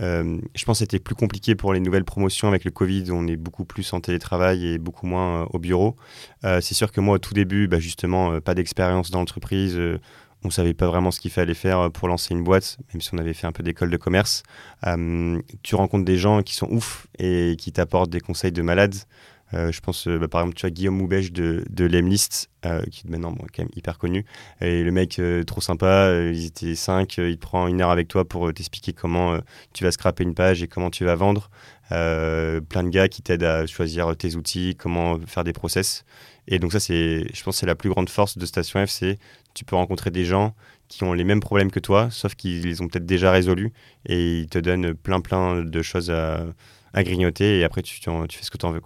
[0.00, 3.10] Euh, je pense que c'était plus compliqué pour les nouvelles promotions avec le Covid.
[3.10, 5.96] On est beaucoup plus en télétravail et beaucoup moins euh, au bureau.
[6.42, 9.78] c'est sûr que moi, au tout début, bah, justement, pas d'expérience dans l'entreprise.
[10.42, 13.12] on ne savait pas vraiment ce qu'il fallait faire pour lancer une boîte, même si
[13.12, 14.42] on avait fait un peu d'école de commerce.
[15.62, 18.94] tu rencontres des gens qui sont ouf et qui t'apportent des conseils de malades.
[19.54, 22.82] Euh, je pense, euh, bah, par exemple, tu vois Guillaume Moubèche de, de Lemlist, euh,
[22.90, 24.24] qui est maintenant quand même hyper connu.
[24.60, 28.52] Et le mec, trop sympa, ils étaient cinq, il prend une heure avec toi pour
[28.52, 29.38] t'expliquer comment
[29.72, 31.50] tu vas scraper une page et comment tu vas vendre.
[31.88, 36.04] plein de gars qui t'aident à choisir tes outils, comment faire des process.
[36.48, 39.18] Et donc ça, c'est, je pense, c'est la plus grande force de Station F, c'est
[39.54, 40.54] tu peux rencontrer des gens
[40.88, 43.72] qui ont les mêmes problèmes que toi, sauf qu'ils les ont peut-être déjà résolus
[44.06, 46.44] et ils te donnent plein plein de choses à,
[46.94, 48.82] grignoter et après tu, fais ce que tu en veux.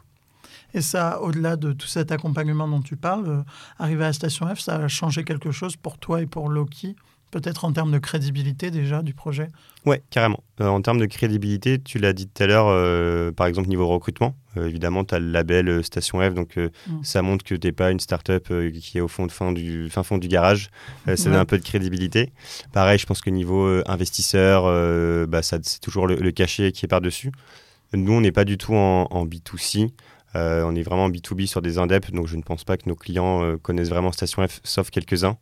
[0.75, 3.43] Et ça, au-delà de tout cet accompagnement dont tu parles, euh,
[3.79, 6.97] arriver à Station F, ça a changé quelque chose pour toi et pour Loki
[7.31, 9.49] Peut-être en termes de crédibilité déjà du projet?
[9.87, 10.45] Oui, carrément.
[10.61, 13.89] Euh, en termes de crédibilité, tu l'as dit tout à l'heure, euh, par exemple niveau
[13.89, 17.03] recrutement, évidemment, tu as le label Station F, donc mm.
[17.03, 19.91] ça montre que tu n'es pas une start-up qui est au fond, de fin, du,
[19.91, 20.71] fin fond du garage.
[21.07, 22.33] ça donne un peu de crédibilité.
[22.73, 24.65] Pareil, je pense que niveau investisseur,
[25.27, 27.33] bah, c'est toujours le, cachet qui est par-dessus.
[27.95, 29.91] Nous, on n'est pas du tout en, en B2C.
[30.37, 32.97] Euh, on est vraiment B2B sur des indeps, donc je ne pense pas que nos
[32.97, 35.37] clients euh, connaissent vraiment Station F, sauf quelques-uns.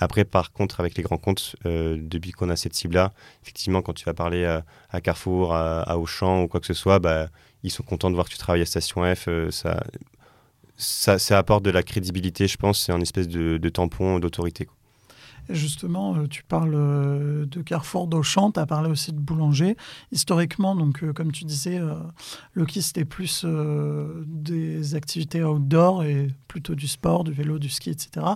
[0.00, 3.92] Après, par contre, avec les grands comptes, euh, depuis qu'on a cette cible-là, effectivement, quand
[3.92, 7.28] tu vas parler à, Carrefour, à, Auchan ou quoi que ce soit, bah,
[7.64, 9.28] ils sont contents de voir que tu travailles à Station F.
[9.50, 12.80] ça, ça, apporte de la crédibilité, je pense.
[12.80, 14.68] C'est un espèce de tampon d'autorité.
[15.48, 19.76] Justement, euh, tu parles euh, de Carrefour, d'Auchan, tu as parlé aussi de boulanger.
[20.12, 21.80] Historiquement, donc, euh, comme tu disais,
[22.54, 23.46] Loki, c'était plus
[24.26, 28.26] des activités outdoor et plutôt du sport, du vélo, du ski, etc.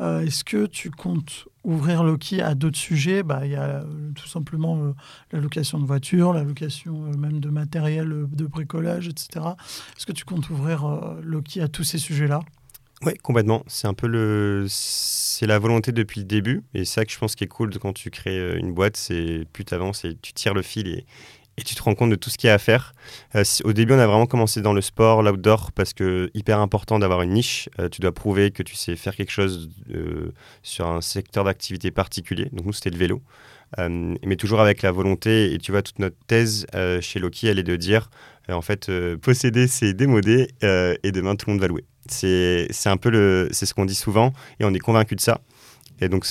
[0.00, 3.22] Est-ce que tu comptes ouvrir Loki à d'autres sujets?
[3.22, 3.84] Bah, Il y a
[4.14, 4.94] tout simplement
[5.32, 9.46] la location de voitures, la location même de matériel de bricolage, etc.
[9.96, 10.86] Est-ce que tu comptes ouvrir
[11.22, 12.40] Loki à tous ces sujets-là?
[13.04, 13.64] Oui, complètement.
[13.66, 17.34] C'est un peu le, c'est la volonté depuis le début, et ça que je pense
[17.34, 20.54] qui est cool quand tu crées une boîte, c'est plus tu avances et tu tires
[20.54, 21.04] le fil et,
[21.64, 22.92] tu te rends compte de tout ce qu'il y a à faire.
[23.36, 26.98] Euh, au début, on a vraiment commencé dans le sport, l'outdoor, parce que hyper important
[26.98, 27.68] d'avoir une niche.
[27.78, 30.32] Euh, tu dois prouver que tu sais faire quelque chose euh,
[30.62, 32.48] sur un secteur d'activité particulier.
[32.52, 33.22] Donc nous, c'était le vélo.
[33.78, 36.66] mais toujours avec la volonté, et tu vois, toute notre thèse
[37.00, 38.10] chez Loki, elle est de dire,
[38.48, 41.84] en fait, posséder, c'est démodé, et demain, tout le monde va louer.
[42.08, 45.40] C'est un peu le, c'est ce qu'on dit souvent, et on est convaincu de ça.
[46.00, 46.26] Et donc,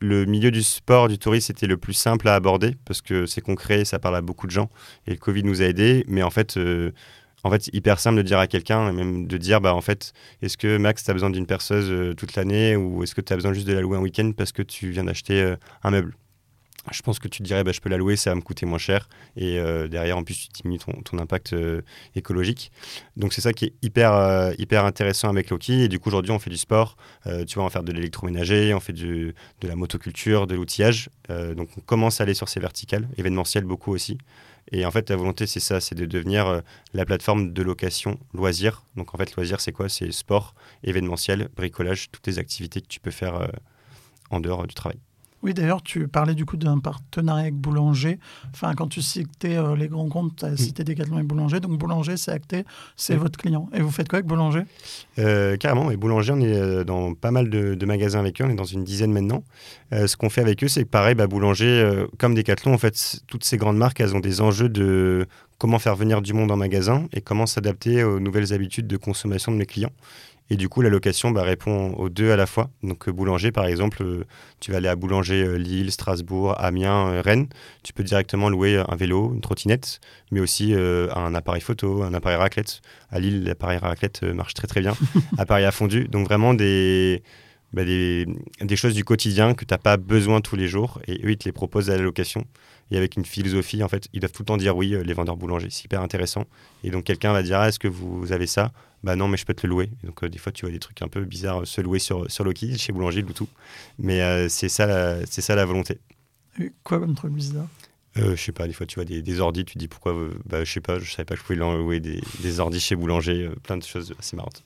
[0.00, 3.40] le milieu du sport, du tourisme, était le plus simple à aborder parce que c'est
[3.40, 4.70] concret, ça parle à beaucoup de gens.
[5.08, 6.04] Et le Covid nous a aidés.
[6.06, 6.92] Mais en fait, euh,
[7.42, 10.56] en fait, hyper simple de dire à quelqu'un, même de dire, bah, en fait, est-ce
[10.56, 13.36] que Max, tu as besoin d'une perceuse euh, toute l'année ou est-ce que tu as
[13.36, 16.14] besoin juste de la louer un week-end parce que tu viens d'acheter euh, un meuble?
[16.92, 18.64] Je pense que tu te dirais, bah, je peux la louer, ça va me coûter
[18.64, 19.08] moins cher.
[19.36, 21.82] Et euh, derrière, en plus, tu diminues ton, impact euh,
[22.14, 22.72] écologique.
[23.16, 25.82] Donc, c'est ça qui est hyper, euh, hyper intéressant avec Loki.
[25.82, 26.96] Et du coup, aujourd'hui, on fait du sport.
[27.24, 31.10] tu vois, on va faire de l'électroménager, on fait de la motoculture, de l'outillage.
[31.28, 34.18] donc, on commence à aller sur ces verticales, événementielles beaucoup aussi.
[34.72, 36.62] Et en fait, la volonté, c'est ça, c'est de devenir
[36.94, 38.84] la plateforme de location loisirs.
[38.96, 39.88] Donc, en fait, loisirs, c'est quoi?
[39.88, 40.54] C'est sport,
[40.84, 43.50] événementiel, bricolage, toutes les activités que tu peux faire
[44.30, 44.98] en dehors du travail.
[45.42, 48.18] Oui, d'ailleurs, tu parlais du coup d'un partenariat avec Boulanger.
[48.52, 51.60] Enfin, quand tu citais euh, les grands comptes, tu as cité Decathlon et Boulanger.
[51.60, 52.64] Donc, Boulanger, c'est acté,
[52.94, 53.70] c'est votre client.
[53.72, 54.62] Et vous faites quoi avec Boulanger?
[55.18, 58.44] Euh, Carrément, et Boulanger, on est euh, dans pas mal de, magasins avec eux.
[58.44, 59.42] On est dans une dizaine maintenant.
[59.90, 63.56] ce qu'on fait avec eux, c'est pareil, bah, Boulanger, comme Decathlon, en fait, toutes ces
[63.56, 65.26] grandes marques, elles ont des enjeux de
[65.58, 69.52] comment faire venir du monde en magasin et comment s'adapter aux nouvelles habitudes de consommation
[69.52, 69.92] de mes clients.
[70.52, 72.70] Et du coup, la location bah, répond aux deux à la fois.
[72.82, 74.24] Donc, euh, boulanger, par exemple, euh,
[74.58, 77.46] tu vas aller à boulanger euh, Lille, Strasbourg, Amiens, Rennes.
[77.84, 80.00] Tu peux directement louer un vélo, une trottinette,
[80.32, 82.80] mais aussi un appareil photo, un appareil raclette.
[83.10, 84.94] À Lille, l'appareil raclette marche très très bien.
[85.38, 86.08] appareil à fondu.
[86.08, 87.22] Donc, vraiment des,
[87.72, 88.26] bah, des,
[88.60, 91.00] des, choses du quotidien que tu n'as pas besoin tous les jours.
[91.06, 92.44] Et eux, ils te les proposent à la location
[92.90, 93.82] et avec une philosophie.
[93.82, 95.68] En fait, ils doivent tout le temps dire oui, les vendeurs boulangers.
[95.70, 96.44] C'est hyper intéressant.
[96.84, 98.72] Et donc, quelqu'un va dire ah, Est-ce que vous avez ça?
[99.02, 99.90] Bah non, mais je peux te le louer.
[100.04, 102.44] donc, euh, des fois, tu vois des trucs un peu bizarres se louer sur, sur
[102.44, 103.48] Loki, chez Boulanger, tout.
[103.98, 105.98] Mais euh, c'est ça, c'est ça la volonté.
[106.84, 107.66] quoi comme truc bizarre?
[108.18, 110.14] Euh, je sais pas, des fois tu vois des, des ordis, tu dis pourquoi,
[110.44, 112.96] bah, je sais pas, je savais pas que je pouvais louer des, des ordis chez
[112.96, 114.64] Boulanger, plein de choses assez marrantes.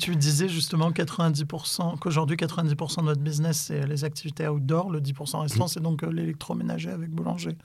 [0.00, 4.90] Tu disais justement 90%, qu'aujourd'hui 90% de notre business, c'est les activités outdoor.
[4.90, 7.56] Le 10% restant, c'est donc euh, l'électroménager avec boulanger.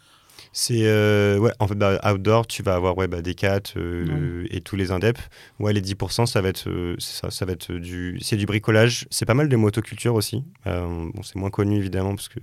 [0.53, 4.45] C'est euh, ouais, en fait, bah, outdoor, tu vas avoir ouais, bah, des 4 euh,
[4.49, 5.17] et tous les indep.
[5.59, 9.07] Ouais, les 10%, ça va être, ça, ça, va être du, c'est du bricolage.
[9.11, 10.43] C'est pas mal de motoculture aussi.
[10.65, 12.39] bon, c'est moins connu évidemment parce que,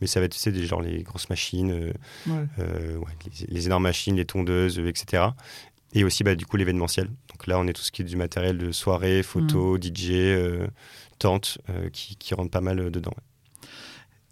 [0.00, 1.92] mais ça va être, c'est des genre les grosses machines,
[2.26, 2.34] les,
[3.48, 5.28] les, énormes machines, les tondeuses, etc.
[5.96, 7.06] Et aussi, bah, du coup, l'événementiel.
[7.06, 9.82] Donc là, on est tout ce qui est du matériel de soirée, photo, mm.
[9.82, 10.66] DJ, euh,
[11.18, 13.14] tente, euh, qui, qui rentre pas mal euh, dedans.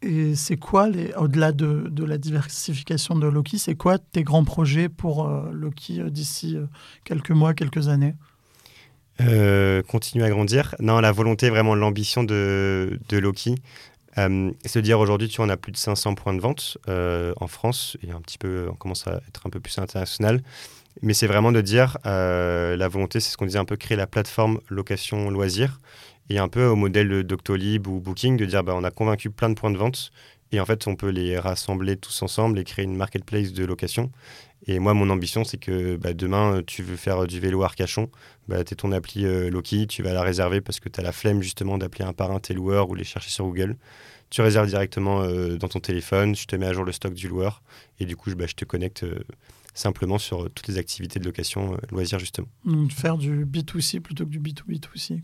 [0.03, 4.91] Et c'est quoi, au-delà de, de, la diversification de Loki, c'est quoi tes grands projets
[4.91, 6.59] pour Loki d'ici
[7.05, 8.15] quelques mois, quelques années?
[9.89, 10.75] Continuer à grandir?
[10.79, 13.55] Non, la volonté, vraiment l'ambition de, de Loki,
[14.15, 17.97] c'est de dire aujourd'hui, tu en as plus de 500 points de vente en France
[18.07, 20.43] et un petit peu, on commence à être un peu plus international.
[21.03, 23.97] Mais c'est vraiment de dire, euh, la volonté, c'est ce qu'on disait un peu, créer
[23.97, 25.81] la plateforme location loisir
[26.31, 29.51] et un peu au modèle Doctolib ou Booking, de dire, bah, on a convaincu plein
[29.51, 30.11] de points de vente
[30.53, 34.11] et en fait, on peut les rassembler tous ensemble et créer une marketplace de location.
[34.67, 38.09] Et moi, mon ambition, c'est que bah, demain, tu veux faire du vélo Arcachon,
[38.49, 41.13] bah, tu ton appli euh, Loki, tu vas la réserver parce que tu as la
[41.13, 43.77] flemme justement d'appeler un parrain tes loueurs ou les chercher sur Google.
[44.31, 47.29] Tu réserves directement euh, dans ton téléphone, je te mets à jour le stock du
[47.29, 47.63] loueur
[47.99, 49.05] et du coup, je, bah, je te connecte
[49.75, 52.47] simplement sur toutes les activités de location euh, loisirs justement.
[52.65, 55.21] Donc faire du B2C plutôt que du B2B2C.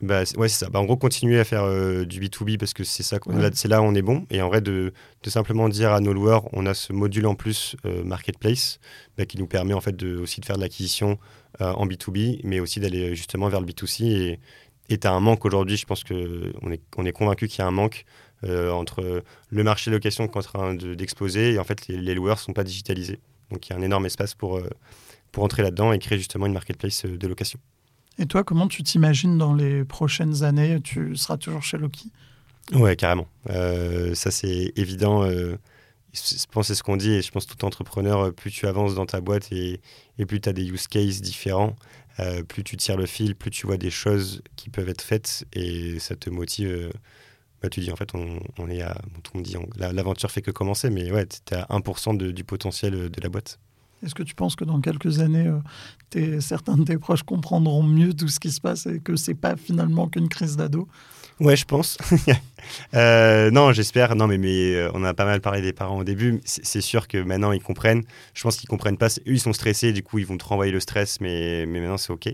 [0.00, 0.70] Bah, ouais, c'est ça.
[0.70, 3.18] Bah, en gros, continuer à faire euh, du B2B parce que c'est ça,
[3.52, 4.26] c'est là où on est bon.
[4.30, 4.92] Et en vrai, de,
[5.24, 8.78] de, simplement dire à nos loueurs, on a ce module en plus euh, marketplace
[9.16, 11.18] bah, qui nous permet en fait de, aussi de faire de l'acquisition
[11.60, 14.38] en B2B, mais aussi d'aller justement vers le B2C.
[14.90, 17.62] Et tu as un manque aujourd'hui, je pense qu'on est, on est convaincu qu'il y
[17.62, 18.04] a un manque
[18.44, 22.14] entre le marché de location qui est en train d'exploser et en fait les, les
[22.14, 23.18] loueurs ne sont pas digitalisés.
[23.50, 24.68] Donc il y a un énorme espace pour, euh,
[25.32, 27.58] pour entrer là-dedans et créer justement une marketplace euh, de location.
[28.18, 30.80] Et toi, comment tu t'imagines dans les prochaines années?
[30.82, 32.10] Tu seras toujours chez Loki?
[32.72, 33.28] Ouais, carrément.
[33.48, 35.24] Euh, ça, c'est évident.
[35.24, 35.56] je
[36.50, 39.20] pense c'est ce qu'on dit, et je pense tout entrepreneur, plus tu avances dans ta
[39.20, 39.80] boîte et,
[40.18, 41.76] et plus tu as des use cases différents,
[42.48, 46.00] plus tu tires le fil, plus tu vois des choses qui peuvent être faites et
[46.00, 46.90] ça te motive
[47.62, 48.96] bah, tu dis en fait, on, est à.
[49.34, 53.08] on dit, l'aventure fait que commencer, mais ouais, tu es à 1% du potentiel euh,
[53.08, 53.58] de la boîte.
[54.04, 55.50] Est-ce que tu penses que dans quelques années,
[56.38, 59.56] certains de tes proches comprendront mieux tout ce qui se passe et que c'est pas
[59.56, 60.86] finalement qu'une crise d'ado?
[61.40, 61.98] Ouais, je pense.
[62.94, 64.14] Euh, non, j'espère.
[64.16, 66.40] Non, mais, mais euh, on a pas mal parlé des parents au début.
[66.44, 68.04] C'est sûr que maintenant ils comprennent.
[68.34, 69.08] Je pense qu'ils comprennent pas.
[69.08, 69.92] Eux, ils sont stressés.
[69.92, 71.20] Du coup, ils vont te renvoyer le stress.
[71.20, 72.28] Mais, mais maintenant, c'est OK.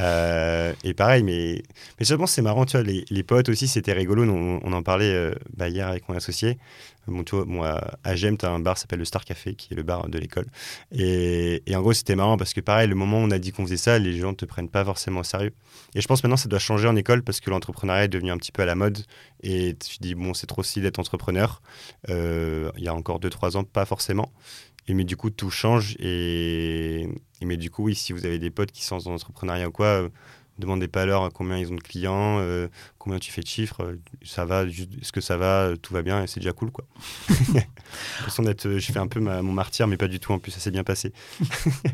[0.00, 1.62] Euh, et pareil, mais,
[1.98, 2.64] mais je pense c'est marrant.
[2.66, 4.24] Tu vois, les, potes aussi, c'était rigolo.
[4.24, 6.58] On, en parlait bah, hier avec mon associé.
[7.06, 7.36] Bon, tu
[8.02, 10.08] à Gem, tu as un bar qui s'appelle le Star Café, qui est le bar
[10.08, 10.46] de l'école.
[10.90, 13.52] Et, et, en gros, c'était marrant parce que, pareil, le moment où on a dit
[13.52, 15.52] qu'on faisait ça, les gens ne te prennent pas forcément au sérieux.
[15.94, 18.38] Et je pense maintenant, ça doit changer en école parce que l'entrepreneuriat est devenu un
[18.38, 18.98] petit peu à la mode.
[19.44, 21.60] Et tu dis, bon, c'est trop stylé d'être entrepreneur.
[22.08, 24.32] Euh, il y a encore 2-3 ans, pas forcément.
[24.88, 25.96] Et mais du coup, tout change.
[25.98, 27.02] Et,
[27.40, 29.70] et, mais du coup, oui, si vous avez des potes qui sont dans l'entrepreneuriat ou
[29.70, 30.08] quoi,
[30.58, 32.68] demandez pas à leur combien ils ont de clients, euh,
[32.98, 36.22] combien tu fais de chiffres, euh, ça va, est-ce que ça va, tout va bien,
[36.22, 36.86] et c'est déjà cool, quoi.
[38.38, 40.70] d'être, je fais un peu mon martyr, mais pas du tout, en plus, ça s'est
[40.70, 41.12] bien passé.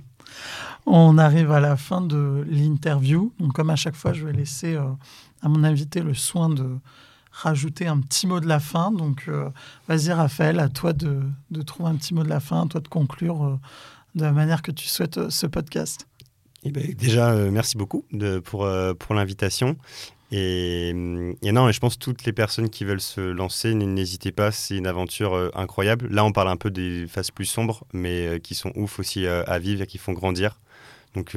[0.86, 4.76] On arrive à la fin de l'interview, donc comme à chaque fois, je vais laisser
[4.76, 6.78] à mon invité le soin de
[7.32, 8.90] rajouter un petit mot de la fin.
[8.90, 9.28] Donc,
[9.88, 11.20] vas-y, Raphaël, à toi de,
[11.50, 13.58] de, trouver un petit mot de la fin, à toi de conclure
[14.14, 16.06] de la manière que tu souhaites ce podcast.
[16.64, 18.04] Eh ben, déjà, euh, merci beaucoup
[18.44, 19.76] pour, euh, pour l'invitation.
[20.32, 24.52] Et, non, et je pense que toutes les personnes qui veulent se lancer, n'hésitez pas,
[24.52, 26.06] c'est une aventure euh, incroyable.
[26.08, 29.58] Là, on parle un peu des phases plus sombres, mais qui sont ouf aussi à
[29.58, 30.60] vivre et qui font grandir.
[31.14, 31.36] Donc,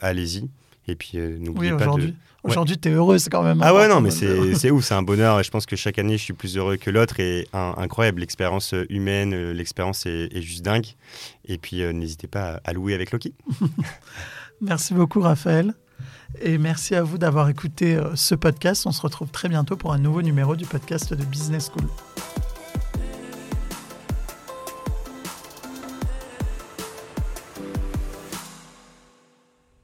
[0.00, 0.48] allez-y.
[0.90, 2.12] Et puis, n'oubliez pas de...
[2.42, 3.60] Aujourd'hui, tu es heureux, c'est quand même.
[3.62, 5.40] Ah ouais, non, mais c'est ouf, c'est un bonheur.
[5.40, 7.20] Et je pense que chaque année, je suis plus heureux que l'autre.
[7.20, 10.86] Et incroyable, l'expérience humaine, l'expérience est, juste dingue.
[11.46, 13.34] Et puis, n'hésitez pas à louer avec Loki.
[14.60, 15.74] Merci beaucoup, Raphaël.
[16.40, 18.86] Et merci à vous d'avoir écouté euh, ce podcast.
[18.86, 21.88] On se retrouve très bientôt pour un nouveau numéro du podcast de Business School.